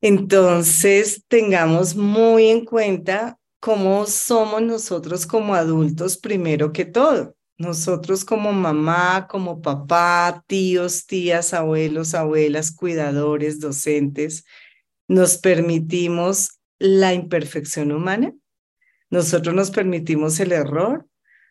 [0.00, 7.34] Entonces, tengamos muy en cuenta cómo somos nosotros como adultos primero que todo.
[7.56, 14.44] Nosotros como mamá, como papá, tíos, tías, abuelos, abuelas, cuidadores, docentes,
[15.08, 18.32] nos permitimos la imperfección humana.
[19.10, 21.08] Nosotros nos permitimos el error,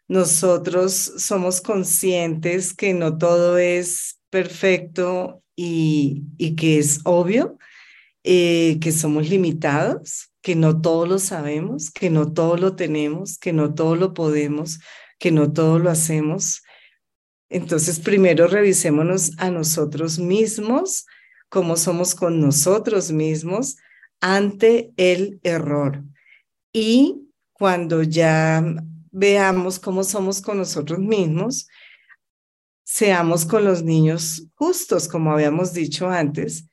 [0.08, 7.58] nosotros somos conscientes que no todo es perfecto y, y que es obvio,
[8.24, 13.54] eh, que somos limitados, que no todo lo sabemos, que no todo lo tenemos, que
[13.54, 14.80] no todo lo podemos,
[15.20, 16.64] que no todo lo hacemos.
[17.50, 21.06] Entonces, primero revisémonos a nosotros mismos,
[21.50, 23.78] cómo somos con nosotros mismos
[24.20, 26.04] ante el error.
[26.74, 28.64] Y cuando ya
[29.12, 31.68] veamos cómo somos con nosotros mismos,
[32.84, 36.67] seamos con los niños justos, como habíamos dicho antes,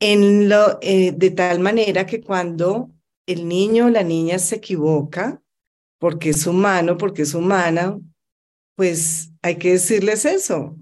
[0.00, 2.90] en lo, eh, de tal manera que cuando
[3.26, 5.42] el niño o la niña se equivoca,
[5.98, 7.98] porque es humano, porque es humana,
[8.76, 10.76] pues hay que decirles eso.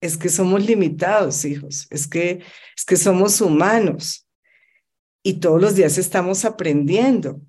[0.00, 2.42] Es que somos limitados, hijos, es que,
[2.76, 4.26] es que somos humanos
[5.22, 7.40] y todos los días estamos aprendiendo.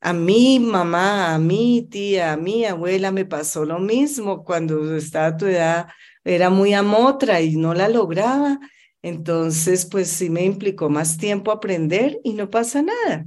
[0.00, 5.26] A mi mamá, a mi tía, a mi abuela me pasó lo mismo cuando estaba
[5.26, 5.88] a tu edad,
[6.24, 8.58] era muy amotra y no la lograba.
[9.02, 13.26] Entonces, pues sí me implicó más tiempo aprender y no pasa nada.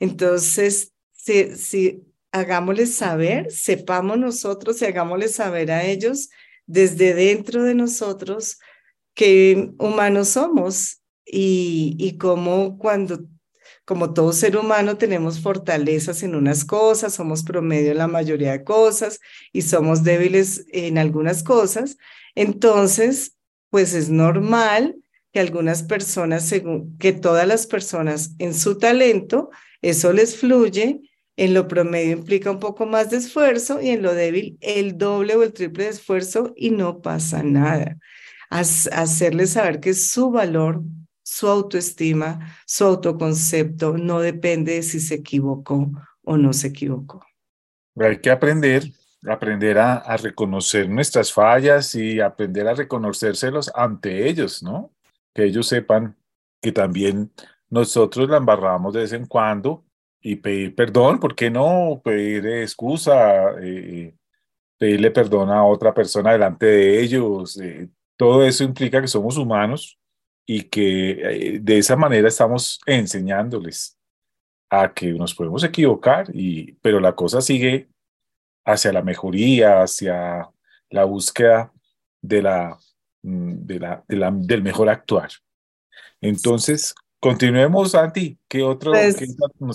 [0.00, 6.30] Entonces, si, si hagámosles saber, sepamos nosotros y hagámosles saber a ellos
[6.66, 8.58] desde dentro de nosotros
[9.14, 13.20] que humanos somos y, y cómo cuando
[13.84, 18.64] como todo ser humano tenemos fortalezas en unas cosas, somos promedio en la mayoría de
[18.64, 19.20] cosas
[19.52, 21.98] y somos débiles en algunas cosas,
[22.34, 23.36] entonces,
[23.70, 24.96] pues es normal
[25.34, 29.50] que algunas personas, según que todas las personas en su talento,
[29.82, 31.00] eso les fluye,
[31.36, 35.34] en lo promedio implica un poco más de esfuerzo y en lo débil el doble
[35.34, 37.96] o el triple de esfuerzo y no pasa nada.
[38.48, 40.82] hacerles saber que su valor
[41.24, 45.90] su autoestima, su autoconcepto no depende de si se equivocó
[46.22, 47.26] o no se equivocó.
[47.98, 48.84] Hay que aprender,
[49.26, 54.93] aprender a, a reconocer nuestras fallas y aprender a reconocérselos ante ellos, ¿no?
[55.34, 56.16] Que ellos sepan
[56.60, 57.32] que también
[57.68, 59.84] nosotros la embarramos de vez en cuando
[60.20, 62.00] y pedir perdón, ¿por qué no?
[62.02, 64.14] Pedir excusa, eh,
[64.78, 67.58] pedirle perdón a otra persona delante de ellos.
[67.60, 69.98] Eh, todo eso implica que somos humanos
[70.46, 73.98] y que eh, de esa manera estamos enseñándoles
[74.70, 77.88] a que nos podemos equivocar, y, pero la cosa sigue
[78.64, 80.48] hacia la mejoría, hacia
[80.90, 81.72] la búsqueda
[82.22, 82.78] de la,
[83.24, 85.30] mm, de la, del mejor actuar.
[86.20, 88.38] Entonces, continuemos, Santi.
[88.48, 88.92] ¿Qué otro?
[88.92, 89.16] Pues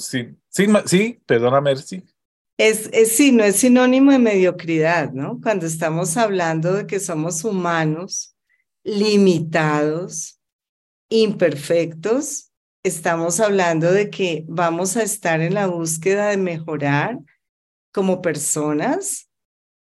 [0.02, 2.04] sí, sí, sí, perdóname, sí.
[2.58, 5.40] Es, es, sí, no es sinónimo de mediocridad, ¿no?
[5.42, 8.36] Cuando estamos hablando de que somos humanos,
[8.84, 10.40] limitados,
[11.10, 12.52] imperfectos,
[12.84, 17.20] estamos hablando de que vamos a estar en la búsqueda de mejorar
[17.92, 19.30] como personas,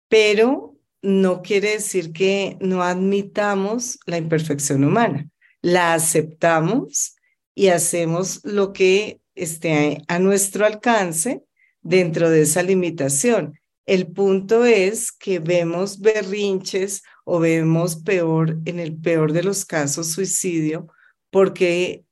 [0.09, 0.74] pero
[1.05, 5.29] no quiere decir que no admitamos la imperfección humana.
[5.61, 7.17] La aceptamos
[7.55, 11.45] y hacemos lo que esté a nuestro alcance
[11.83, 13.61] dentro de esa limitación.
[13.85, 20.13] El punto es que vemos berrinches o vemos peor, en el peor de los casos,
[20.13, 20.89] suicidio
[21.31, 22.07] porque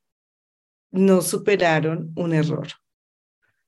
[0.91, 2.69] no superaron un error.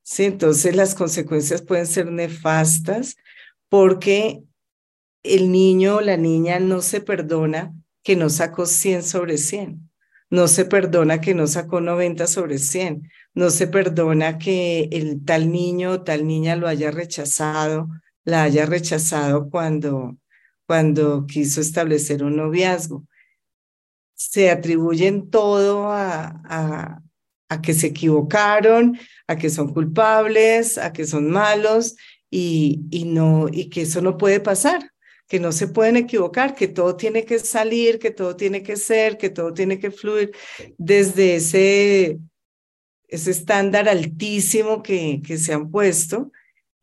[0.03, 0.25] ¿Sí?
[0.25, 3.15] Entonces las consecuencias pueden ser nefastas
[3.69, 4.43] porque
[5.25, 9.89] el niño o la niña no se perdona que no sacó 100 sobre 100,
[10.29, 15.51] no se perdona que no sacó 90 sobre 100, no se perdona que el tal
[15.51, 17.89] niño o tal niña lo haya rechazado,
[18.23, 20.17] la haya rechazado cuando,
[20.67, 23.05] cuando quiso establecer un noviazgo.
[24.13, 27.01] Se atribuyen todo a, a,
[27.49, 31.95] a, que se equivocaron, a que son culpables, a que son malos
[32.29, 34.91] y, y, no, y que eso no puede pasar,
[35.27, 39.17] que no se pueden equivocar, que todo tiene que salir, que todo tiene que ser,
[39.17, 40.31] que todo tiene que fluir
[40.77, 42.19] desde ese,
[43.07, 46.31] ese estándar altísimo que, que se han puesto.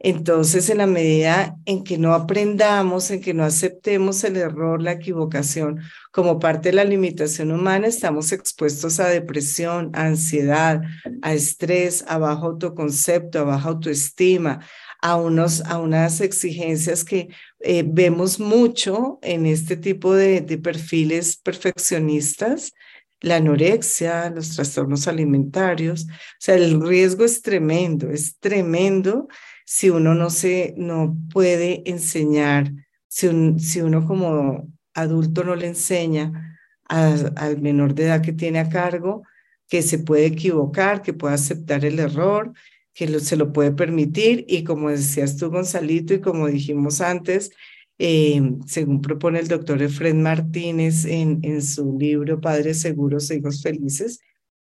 [0.04, 4.92] Entonces, en la medida en que no aprendamos, en que no aceptemos el error, la
[4.92, 10.82] equivocación como parte de la limitación humana, estamos expuestos a depresión, a ansiedad,
[11.22, 14.66] a estrés, a bajo autoconcepto, a baja autoestima,
[15.00, 17.28] a, unos, a unas exigencias que
[17.64, 22.72] eh, vemos mucho en este tipo de, perfiles perfeccionistas
[23.20, 26.06] la anorexia, los trastornos alimentarios.
[26.08, 29.28] O sea, el riesgo es tremendo, es tremendo
[29.64, 32.72] si uno no se, no puede enseñar,
[33.06, 33.28] si,
[33.60, 39.22] si uno como adulto no le enseña al menor de edad que tiene a cargo
[39.68, 42.52] que se puede equivocar, que puede aceptar el error,
[42.94, 47.50] que se lo puede permitir y como decías tú, Gonzalito, y como dijimos antes,
[47.98, 54.20] eh, según propone el doctor Efred Martínez en, en su libro Padres Seguros Hijos Felices,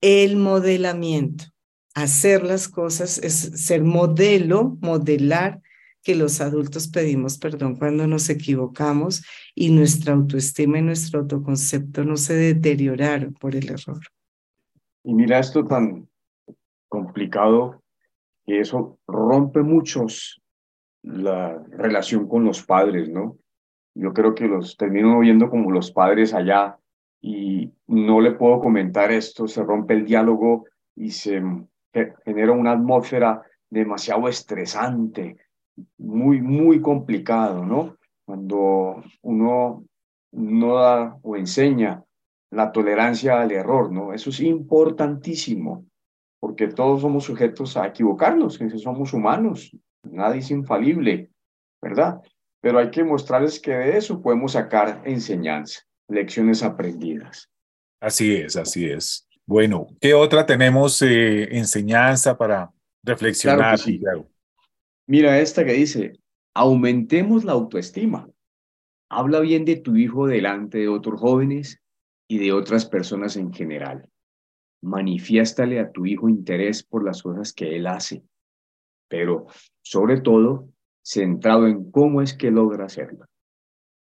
[0.01, 1.45] el modelamiento
[1.93, 5.61] hacer las cosas, es ser modelo, modelar
[6.01, 9.23] que los adultos pedimos perdón cuando nos equivocamos
[9.55, 14.01] y nuestra autoestima y nuestro autoconcepto no se deterioraron por el error.
[15.03, 16.09] Y mira esto tan
[16.89, 17.82] complicado
[18.45, 20.41] que eso rompe muchos
[21.03, 23.37] la relación con los padres, ¿no?
[23.95, 26.77] Yo creo que los termino viendo como los padres allá
[27.21, 30.65] y no le puedo comentar esto, se rompe el diálogo
[30.95, 31.41] y se
[32.25, 35.37] genera una atmósfera demasiado estresante,
[35.97, 37.97] muy, muy complicado, ¿no?
[38.25, 39.85] Cuando uno
[40.31, 42.03] no da o enseña
[42.51, 44.13] la tolerancia al error, ¿no?
[44.13, 45.85] Eso es importantísimo,
[46.43, 49.71] porque todos somos sujetos a equivocarnos, que somos humanos,
[50.03, 51.29] nadie es infalible,
[51.81, 52.21] ¿verdad?
[52.59, 55.79] Pero hay que mostrarles que de eso podemos sacar enseñanza,
[56.09, 57.49] lecciones aprendidas.
[58.01, 59.25] Así es, así es.
[59.45, 62.73] Bueno, ¿qué otra tenemos eh, enseñanza para,
[63.03, 63.91] reflexionar, Claro sí.
[63.93, 64.29] Santiago.
[65.07, 66.19] Mira esta que dice,
[66.53, 68.29] aumentemos la autoestima.
[69.09, 71.81] Habla bien de tu hijo delante de otros jóvenes
[72.27, 74.09] y de otras personas en general.
[74.83, 78.21] Manifiéstale a tu hijo interés por las cosas que él hace,
[79.07, 79.47] pero
[79.81, 80.69] sobre todo
[81.01, 83.25] centrado en cómo es que logra hacerlo.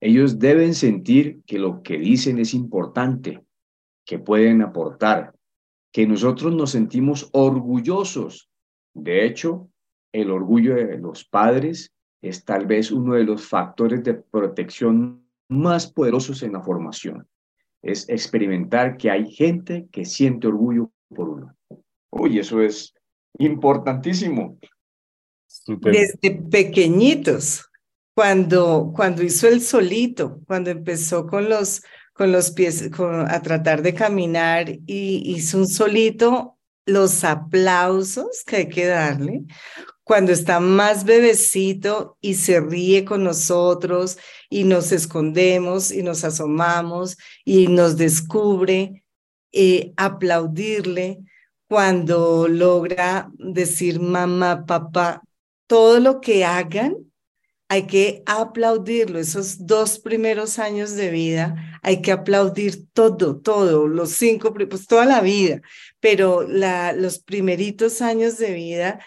[0.00, 3.42] Ellos deben sentir que lo que dicen es importante,
[4.04, 5.34] que pueden aportar,
[5.92, 8.50] que nosotros nos sentimos orgullosos.
[8.94, 9.70] De hecho,
[10.12, 15.90] el orgullo de los padres es tal vez uno de los factores de protección más
[15.90, 17.26] poderosos en la formación.
[17.86, 21.56] Es experimentar que hay gente que siente orgullo por uno.
[22.10, 22.92] Uy, eso es
[23.38, 24.58] importantísimo.
[25.66, 27.68] Desde pequeñitos,
[28.14, 31.82] cuando, cuando hizo el solito, cuando empezó con los,
[32.12, 38.56] con los pies con- a tratar de caminar y hizo un solito, los aplausos que
[38.56, 39.42] hay que darle,
[40.06, 47.18] cuando está más bebecito y se ríe con nosotros y nos escondemos y nos asomamos
[47.44, 49.02] y nos descubre,
[49.50, 51.24] eh, aplaudirle
[51.68, 55.24] cuando logra decir mamá, papá,
[55.66, 56.94] todo lo que hagan,
[57.68, 59.18] hay que aplaudirlo.
[59.18, 65.04] Esos dos primeros años de vida, hay que aplaudir todo, todo, los cinco, pues toda
[65.04, 65.62] la vida,
[65.98, 69.00] pero los primeritos años de vida,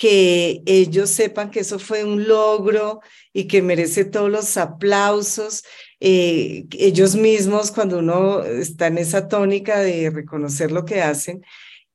[0.00, 3.02] que ellos sepan que eso fue un logro
[3.34, 5.62] y que merece todos los aplausos.
[6.00, 11.44] eh, ellos mismos, cuando uno está en esa tónica de reconocer lo que hacen,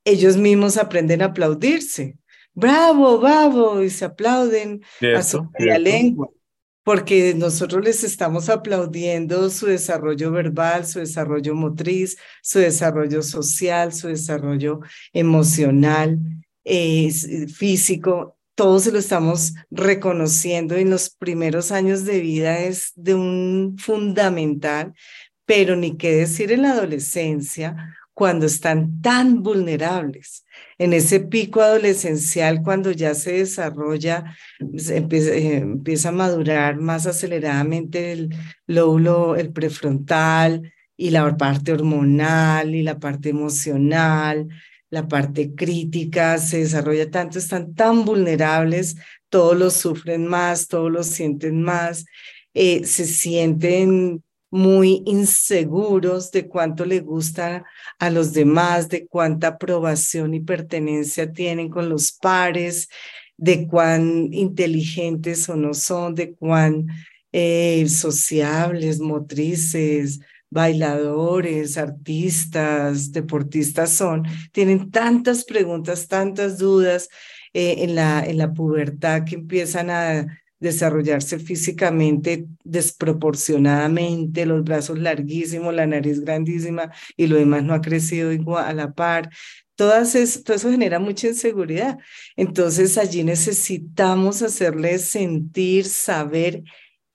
[0.03, 2.15] ellos mismos aprenden a aplaudirse.
[2.53, 4.83] Bravo, bravo, y se aplauden
[5.15, 5.51] a su ¿Cierto?
[5.57, 5.81] ¿Cierto?
[5.81, 6.29] lengua,
[6.83, 14.09] porque nosotros les estamos aplaudiendo su desarrollo verbal, su desarrollo motriz, su desarrollo social, su
[14.09, 14.81] desarrollo
[15.11, 16.19] emocional,
[16.65, 17.11] eh,
[17.47, 23.75] físico, todo se lo estamos reconociendo en los primeros años de vida es de un
[23.77, 24.93] fundamental,
[25.45, 30.45] pero ni qué decir en la adolescencia cuando están tan vulnerables.
[30.77, 38.13] En ese pico adolescencial, cuando ya se desarrolla, empieza, eh, empieza a madurar más aceleradamente
[38.13, 38.29] el
[38.67, 44.47] lóbulo, el prefrontal y la parte hormonal y la parte emocional,
[44.95, 48.95] la parte crítica, se desarrolla tanto, están tan vulnerables,
[49.29, 52.05] todos los sufren más, todos los sienten más,
[52.53, 57.65] eh, se sienten muy inseguros de cuánto le gusta
[57.99, 62.87] a los demás, de cuánta aprobación y pertenencia tienen con los pares,
[63.35, 66.87] de cuán inteligentes o no son, de cuán
[67.33, 70.21] eh, sociables, motrices,
[70.55, 74.23] bailadores, artistas, deportistas son.
[74.53, 77.09] Tienen tantas preguntas, tantas dudas
[77.53, 80.25] eh, en, la, en la pubertad que empiezan a
[80.57, 88.31] desarrollarse físicamente desproporcionadamente, los brazos larguísimos, la nariz grandísima y lo demás no ha crecido
[88.31, 89.29] igual a la par.
[89.75, 91.97] Todo eso genera mucha inseguridad.
[92.37, 96.63] Entonces allí necesitamos hacerles sentir, saber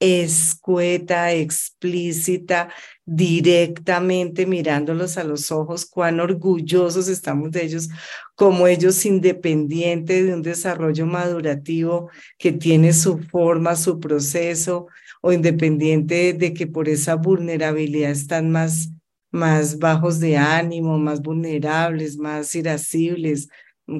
[0.01, 2.69] escueta, explícita,
[3.05, 7.87] directamente mirándolos a los ojos, cuán orgullosos estamos de ellos,
[8.35, 14.87] como ellos independientes de un desarrollo madurativo que tiene su forma, su proceso,
[15.21, 18.89] o independiente de que por esa vulnerabilidad están más,
[19.29, 23.47] más bajos de ánimo, más vulnerables, más irascibles,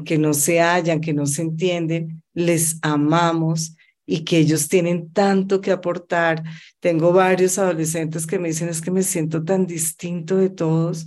[0.04, 3.76] que no se hallan, que no se entienden, les amamos
[4.06, 6.43] y que ellos tienen tanto que aportar.
[6.80, 11.06] Tengo varios adolescentes que me dicen, es que me siento tan distinto de todos,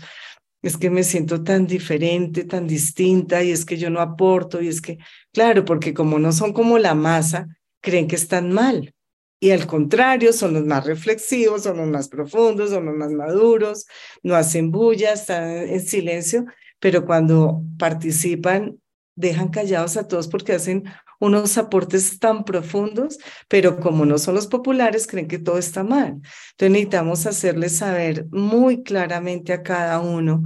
[0.63, 4.69] es que me siento tan diferente, tan distinta, y es que yo no aporto, y
[4.69, 4.99] es que,
[5.33, 7.49] claro, porque como no son como la masa,
[7.83, 8.95] creen que están mal.
[9.41, 13.85] Y al contrario, son los más reflexivos, son los más profundos, son los más maduros,
[14.23, 16.47] no hacen bulla, están en silencio,
[16.81, 18.79] pero cuando participan,
[19.17, 20.85] dejan callados a todos porque hacen
[21.25, 23.19] unos aportes tan profundos,
[23.49, 26.21] pero como no son los populares, creen que todo está mal.
[26.53, 30.43] Entonces necesitamos hacerles saber muy claramente a cada uno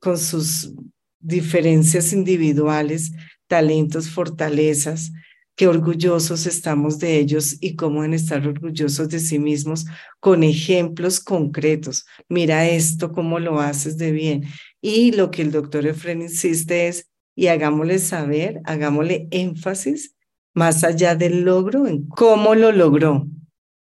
[0.00, 0.72] con sus
[1.20, 3.12] diferencias individuales,
[3.46, 5.12] talentos, fortalezas,
[5.56, 9.86] qué orgullosos estamos de ellos y cómo deben estar orgullosos de sí mismos
[10.20, 12.06] con ejemplos concretos.
[12.28, 14.44] Mira esto, cómo lo haces de bien.
[14.80, 20.13] Y lo que el doctor Efren insiste es, y hagámosle saber, hagámosle énfasis
[20.54, 23.26] más allá del logro en cómo lo logró.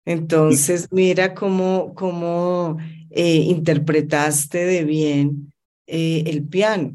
[0.04, 2.76] Entonces, mira cómo, cómo
[3.10, 5.52] eh, interpretaste de bien
[5.86, 6.92] eh, el piano.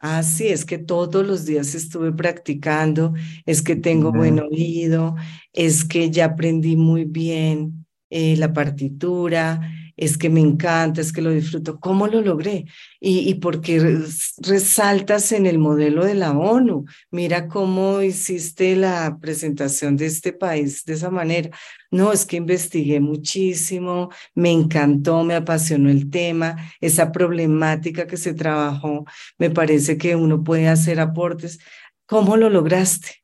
[0.00, 3.14] Ah, sí, es que todos los días estuve practicando,
[3.46, 5.14] es que tengo buen oído,
[5.52, 9.60] es que ya aprendí muy bien eh, la partitura,
[10.04, 11.78] es que me encanta, es que lo disfruto.
[11.78, 12.64] ¿Cómo lo logré?
[12.98, 14.00] Y, porque
[14.38, 16.86] resaltas en el modelo de la ONU.
[17.10, 21.50] Mira cómo hiciste la presentación de este país de esa manera.
[21.92, 28.34] No, es que investigué muchísimo, me encantó, me apasionó el tema, esa problemática que se
[28.34, 29.04] trabajó,
[29.38, 31.60] me parece que uno puede hacer aportes.
[32.06, 33.22] ¿Cómo lo lograste?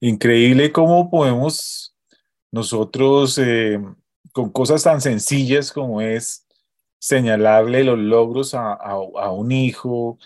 [0.00, 1.94] Increíble cómo podemos
[2.50, 3.78] nosotros eh,
[4.32, 6.46] con cosas tan sencillas como es
[6.98, 10.18] señalarle los logros a, a, un hijo,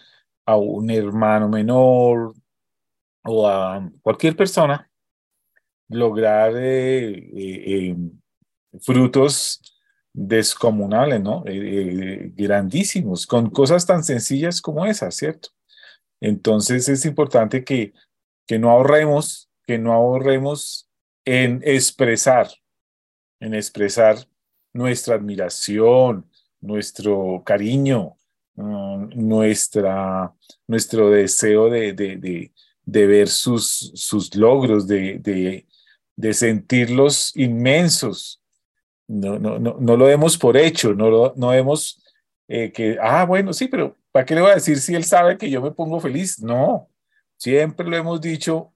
[0.44, 2.34] a un hermano menor
[3.22, 4.90] o a cualquier persona,
[5.88, 7.96] lograr eh, eh, eh,
[8.80, 9.60] frutos
[10.12, 11.42] descomunales, ¿no?
[11.44, 15.48] grandísimos, con cosas tan sencillas como esas, ¿cierto?
[16.20, 17.92] Entonces es importante que,
[18.46, 20.88] que no ahorremos, que no ahorremos
[21.24, 22.48] en expresar
[23.44, 24.16] en expresar
[24.72, 26.26] nuestra admiración,
[26.60, 28.16] nuestro cariño,
[28.54, 30.32] mm, nuestra,
[30.66, 32.50] nuestro deseo de, de,
[32.84, 35.18] de, ver sus, sus logros, de,
[36.16, 38.40] de, sentirlos inmensos.
[39.06, 42.02] No, no, no, no lo demos por hecho, no, lo, no vemos
[42.48, 45.36] eh, que, ah, bueno, sí, pero ¿para qué le voy a decir si él sabe
[45.36, 46.40] que yo me pongo feliz?
[46.40, 46.88] No,
[47.36, 48.72] siempre lo hemos dicho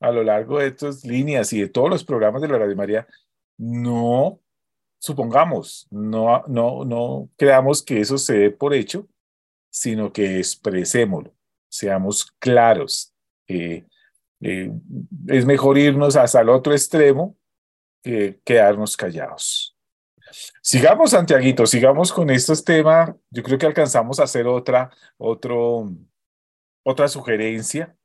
[0.00, 3.06] a lo largo de estas líneas y de todos los programas de la Radio María,
[3.58, 4.40] no
[4.98, 9.06] supongamos, no, no, no creamos que eso se dé por hecho,
[9.70, 11.34] sino que expresémoslo,
[11.68, 13.14] seamos claros.
[13.48, 13.84] Eh,
[14.40, 17.36] es mejor irnos hasta el otro extremo
[18.02, 19.76] que quedarnos callados.
[20.60, 23.14] Sigamos, Santiaguito, sigamos con estos temas.
[23.30, 27.96] Yo creo que alcanzamos a hacer otra, otra sugerencia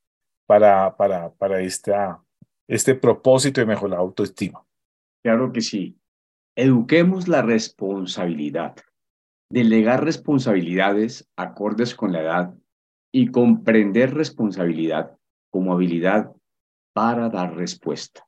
[0.46, 4.64] para, para, para este propósito de mejorar la autoestima.
[5.24, 5.98] Claro que sí.
[6.56, 8.76] Eduquemos la responsabilidad.
[9.50, 12.54] Delegar responsabilidades acordes con la edad
[13.12, 15.18] y comprender responsabilidad
[15.50, 16.32] como habilidad
[16.94, 18.26] para dar respuesta.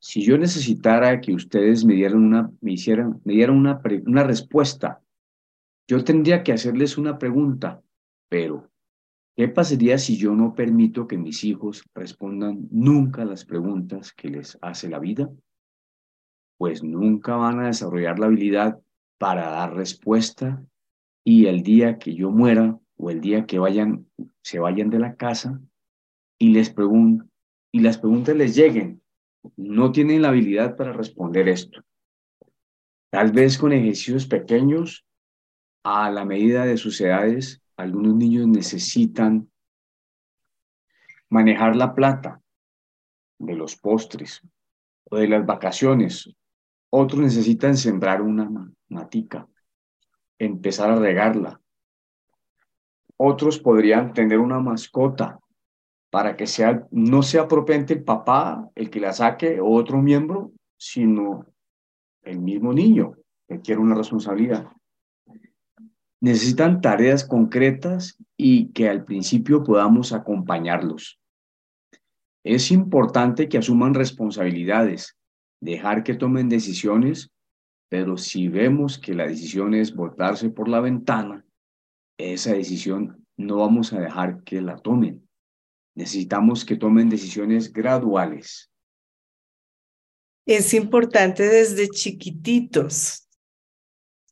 [0.00, 5.00] Si yo necesitara que ustedes me dieran una, me hicieran, me dieran una, una respuesta,
[5.88, 7.82] yo tendría que hacerles una pregunta,
[8.28, 8.70] pero
[9.36, 14.58] ¿qué pasaría si yo no permito que mis hijos respondan nunca las preguntas que les
[14.60, 15.30] hace la vida?
[16.58, 18.80] Pues nunca van a desarrollar la habilidad
[19.18, 20.64] para dar respuesta
[21.24, 24.06] y el día que yo muera o el día que vayan,
[24.42, 25.60] se vayan de la casa
[26.38, 27.24] y les pregunto
[27.72, 29.02] y las preguntas les lleguen,
[29.56, 31.82] no tienen la habilidad para responder esto.
[33.10, 35.04] Tal vez con ejercicios pequeños,
[35.82, 39.50] a la medida de sus edades, algunos niños necesitan
[41.28, 42.40] manejar la plata
[43.38, 44.40] de los postres
[45.10, 46.32] o de las vacaciones
[46.96, 48.48] otros necesitan sembrar una
[48.88, 49.48] matica,
[50.38, 51.60] empezar a regarla.
[53.16, 55.40] Otros podrían tener una mascota
[56.10, 60.52] para que sea, no sea propiamente el papá el que la saque o otro miembro,
[60.76, 61.44] sino
[62.22, 63.14] el mismo niño
[63.48, 64.68] que quiere una responsabilidad.
[66.20, 71.18] Necesitan tareas concretas y que al principio podamos acompañarlos.
[72.44, 75.16] Es importante que asuman responsabilidades,
[75.64, 77.30] dejar que tomen decisiones,
[77.88, 81.44] pero si vemos que la decisión es botarse por la ventana,
[82.18, 85.26] esa decisión no vamos a dejar que la tomen.
[85.96, 88.70] Necesitamos que tomen decisiones graduales.
[90.46, 93.26] Es importante desde chiquititos.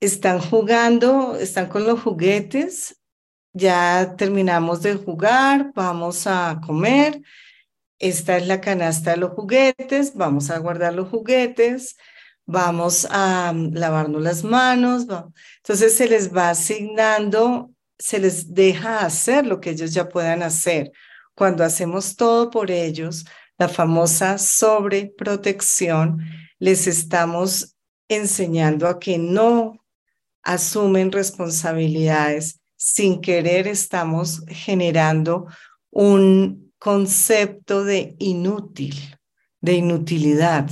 [0.01, 3.01] Están jugando, están con los juguetes,
[3.55, 7.22] ya terminamos de jugar, vamos a comer,
[8.03, 11.96] esta es la canasta de los juguetes, vamos a guardar los juguetes,
[12.44, 15.07] vamos a mm, lavarnos las manos.
[15.59, 20.90] Entonces se les va asignando, se les deja hacer lo que ellos ya puedan hacer.
[21.34, 23.24] Cuando hacemos todo por ellos,
[23.57, 26.18] la famosa sobreprotección,
[26.59, 27.76] les estamos
[28.09, 29.78] enseñando a que no
[30.42, 32.61] asumen responsabilidades.
[32.76, 35.46] Sin querer estamos generando
[35.90, 38.97] un concepto de inútil,
[39.61, 40.68] de inutilidad.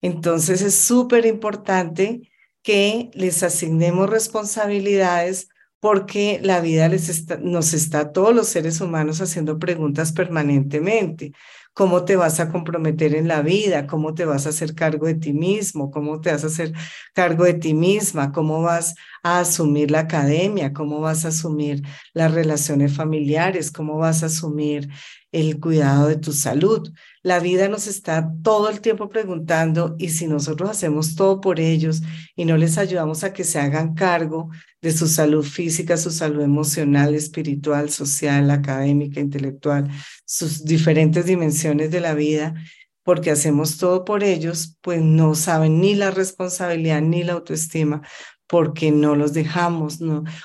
[0.00, 2.30] Entonces es súper importante
[2.62, 5.48] que les asignemos responsabilidades
[5.80, 11.32] porque la vida les está, nos está a todos los seres humanos haciendo preguntas permanentemente.
[11.76, 15.14] Cómo te vas a comprometer en la vida, cómo te vas a hacer cargo de
[15.16, 16.72] ti mismo, cómo te vas a hacer
[17.12, 21.82] cargo de ti misma, cómo vas a asumir la academia, cómo vas a asumir
[22.14, 24.88] las relaciones familiares, cómo vas a asumir
[25.36, 26.90] el cuidado de tu salud.
[27.22, 32.02] La vida nos está todo el tiempo preguntando y si nosotros hacemos todo por ellos
[32.34, 34.48] y no les ayudamos a que se hagan cargo
[34.80, 39.90] de su salud física, su salud emocional, espiritual, social, académica, intelectual,
[40.24, 42.54] sus diferentes dimensiones de la vida,
[43.02, 48.00] porque hacemos todo por ellos, pues no saben ni la responsabilidad ni la autoestima,
[48.46, 49.98] porque no los dejamos.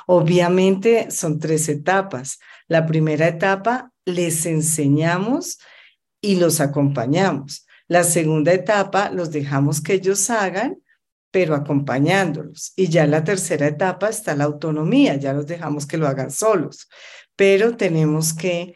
[0.06, 2.39] Obviamente son tres etapas.
[2.72, 5.60] La primera etapa, les enseñamos
[6.22, 7.68] y los acompañamos.
[7.90, 10.82] La segunda etapa, los dejamos que ellos hagan,
[11.32, 12.72] pero acompañándolos.
[12.78, 16.88] Y ya la tercera etapa está la autonomía, ya los dejamos que lo hagan solos,
[17.36, 18.74] pero tenemos que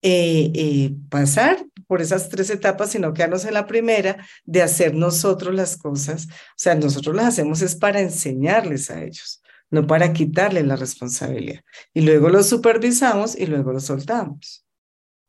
[0.00, 5.54] eh, eh, pasar por esas tres etapas, sino quedarnos en la primera de hacer nosotros
[5.54, 6.28] las cosas.
[6.28, 9.42] O sea, nosotros las hacemos es para enseñarles a ellos,
[9.74, 11.60] no para quitarles la responsabilidad.
[11.92, 14.64] Y luego los supervisamos y luego los soltamos.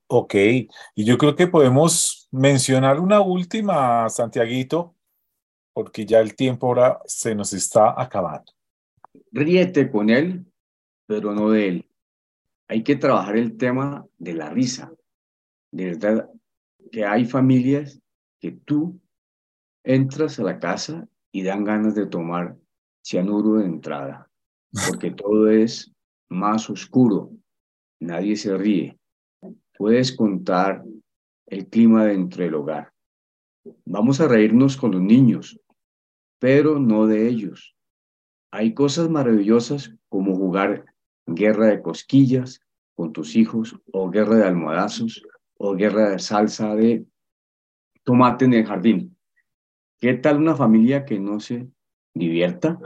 [0.08, 4.96] Ok, y yo creo que podemos mencionar una última, Santiaguito,
[5.74, 8.54] porque ya el tiempo ahora se nos está acabando.
[9.32, 10.46] Ríete con él,
[11.08, 11.90] pero no de él.
[12.68, 14.92] Hay que trabajar el tema de la risa.
[15.72, 16.30] De verdad
[16.92, 18.00] que hay familias
[18.40, 19.00] que tú
[19.84, 22.56] entras a la casa y dan ganas de tomar
[23.04, 24.30] cianuro de entrada,
[24.88, 25.92] porque todo es
[26.30, 27.32] más oscuro.
[28.00, 28.98] Nadie se ríe
[29.78, 30.84] puedes contar
[31.48, 32.92] el clima dentro del hogar.
[33.86, 35.60] Vamos a reírnos con los niños,
[36.40, 37.76] pero no de ellos.
[38.52, 40.86] Hay cosas maravillosas como jugar
[41.26, 42.62] guerra de cosquillas
[42.96, 45.24] con tus hijos o guerra de almohadazos
[45.58, 47.06] o guerra de salsa de
[48.04, 49.18] tomate en el jardín.
[50.00, 51.68] ¿Qué tal una familia que no se
[52.14, 52.78] divierta?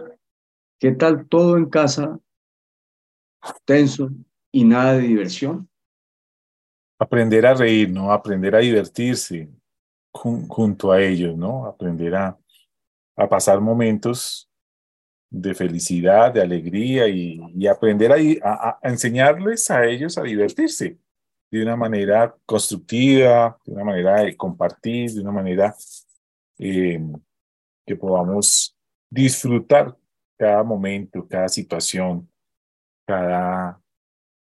[0.79, 2.19] ¿Qué tal todo en casa
[3.65, 4.09] tenso
[4.51, 5.69] y nada de diversión?
[6.99, 8.11] aprender a reír, ¿no?
[8.11, 9.49] Aprender a divertirse
[10.11, 11.65] junto a ellos, ¿no?
[11.65, 12.37] Aprender a,
[13.29, 14.49] pasar momentos
[15.29, 20.97] de felicidad, de alegría y, aprender a, a, enseñarles a ellos a divertirse
[21.51, 25.75] de una manera constructiva, de una manera de compartir, de una manera
[26.57, 27.01] eh,
[27.85, 28.75] que podamos
[29.09, 29.97] disfrutar
[30.39, 32.29] cada momento, cada situación,
[33.05, 33.79] cada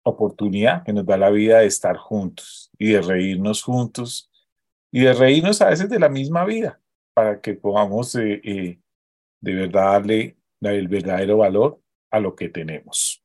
[0.04, 4.32] oportunidad que nos da la vida de estar juntos y de reírnos juntos
[4.92, 6.80] y de reírnos a veces de la misma vida
[7.16, 8.80] para que podamos eh, eh,
[9.42, 11.82] de verdad darle el verdadero valor
[12.12, 13.24] a lo que tenemos.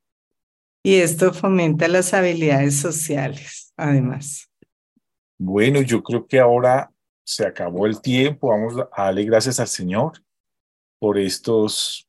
[0.83, 4.51] Y esto fomenta las habilidades sociales, además.
[5.39, 6.91] Bueno, yo creo que ahora
[7.23, 8.49] se acabó el tiempo.
[8.49, 10.25] Vamos a darle gracias al Señor
[10.99, 12.09] por estos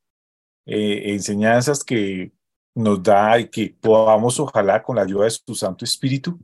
[0.66, 2.32] eh, enseñanzas que
[2.74, 6.38] nos da y que podamos, ojalá, con la ayuda de su Santo Espíritu,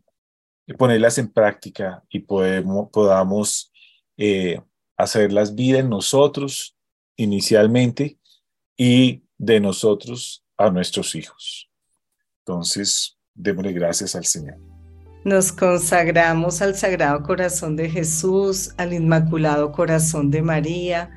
[0.79, 3.73] ponerlas en práctica y podemos, podamos
[4.16, 4.61] eh,
[4.97, 6.77] hacerlas vida en nosotros
[7.16, 8.18] inicialmente
[8.77, 11.71] y de nosotros a nuestros hijos.
[12.45, 14.57] Entonces, démosle gracias al Señor.
[15.25, 21.11] Nos consagramos al Sagrado Corazón de Jesús, al Inmaculado Corazón de María,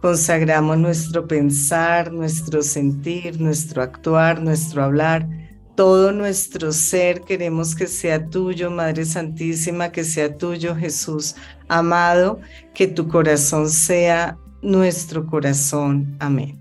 [0.00, 5.28] Consagramos nuestro pensar, nuestro sentir, nuestro actuar, nuestro hablar,
[5.74, 7.20] todo nuestro ser.
[7.20, 11.36] Queremos que sea tuyo, Madre Santísima, que sea tuyo, Jesús
[11.68, 12.40] amado,
[12.72, 16.16] que tu corazón sea nuestro corazón.
[16.18, 16.58] Amén.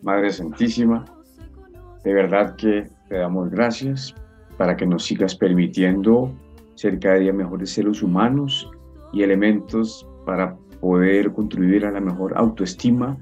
[0.00, 1.04] Madre Santísima,
[2.02, 4.14] de verdad que te damos gracias
[4.56, 6.32] para que nos sigas permitiendo
[6.76, 8.70] ser cada día mejores seres humanos
[9.12, 13.18] y elementos para poder contribuir a la mejor autoestima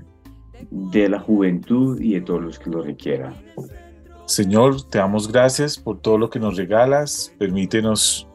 [0.70, 3.34] de la juventud y de todos los que lo requieran.
[4.26, 7.34] Señor, te damos gracias por todo lo que nos regalas.
[7.38, 8.28] Permítenos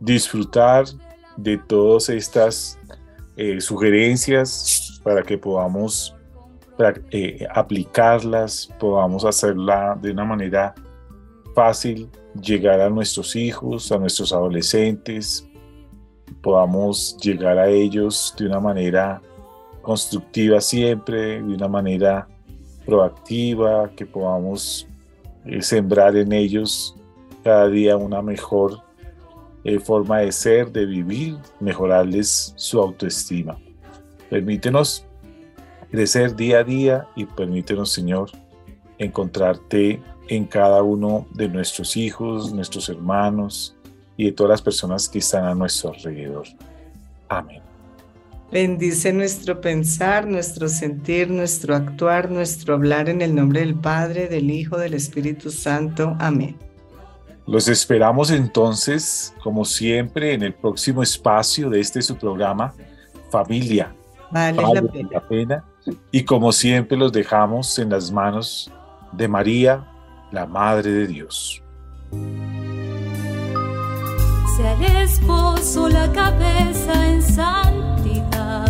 [0.00, 0.84] disfrutar
[1.36, 2.78] de todas estas
[3.36, 6.14] eh, sugerencias para que podamos
[7.10, 10.74] eh, aplicarlas, podamos hacerla de una manera
[11.54, 12.08] fácil,
[12.40, 15.47] llegar a nuestros hijos, a nuestros adolescentes,
[16.42, 19.20] podamos llegar a ellos de una manera
[19.82, 22.28] constructiva siempre, de una manera
[22.84, 24.86] proactiva, que podamos
[25.44, 26.94] eh, sembrar en ellos
[27.42, 28.82] cada día una mejor
[29.64, 33.58] eh, forma de ser, de vivir, mejorarles su autoestima.
[34.30, 35.06] Permítenos
[35.90, 38.30] crecer día a día y permítenos, Señor,
[38.98, 43.74] encontrarte en cada uno de nuestros hijos, nuestros hermanos,
[44.18, 46.44] y de todas las personas que están a nuestro alrededor.
[47.28, 47.62] Amén.
[48.50, 54.50] Bendice nuestro pensar, nuestro sentir, nuestro actuar, nuestro hablar en el nombre del Padre, del
[54.50, 56.16] Hijo, del Espíritu Santo.
[56.18, 56.56] Amén.
[57.46, 62.74] Los esperamos entonces, como siempre, en el próximo espacio de este su programa,
[63.30, 63.94] Familia.
[64.32, 65.08] Vale, Vale la pena.
[65.12, 65.64] la pena.
[66.10, 68.70] Y como siempre los dejamos en las manos
[69.12, 69.86] de María,
[70.32, 71.62] la Madre de Dios.
[74.58, 78.66] Sea el esposo la cabeza en santidad,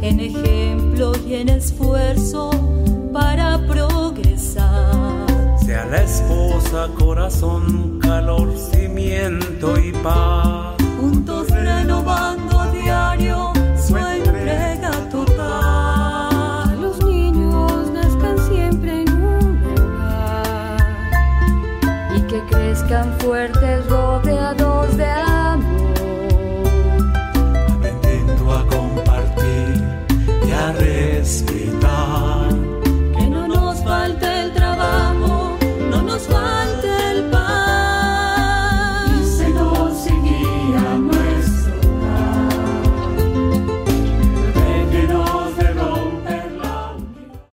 [0.00, 2.48] en ejemplo y en esfuerzo
[3.12, 5.36] para progresar.
[5.62, 10.76] Sea la esposa corazón, calor, cimiento y paz.
[10.98, 16.80] juntos renovando a diario su entrega total.
[16.80, 20.78] Los niños nazcan siempre en un hogar
[22.16, 23.86] y que crezcan fuertes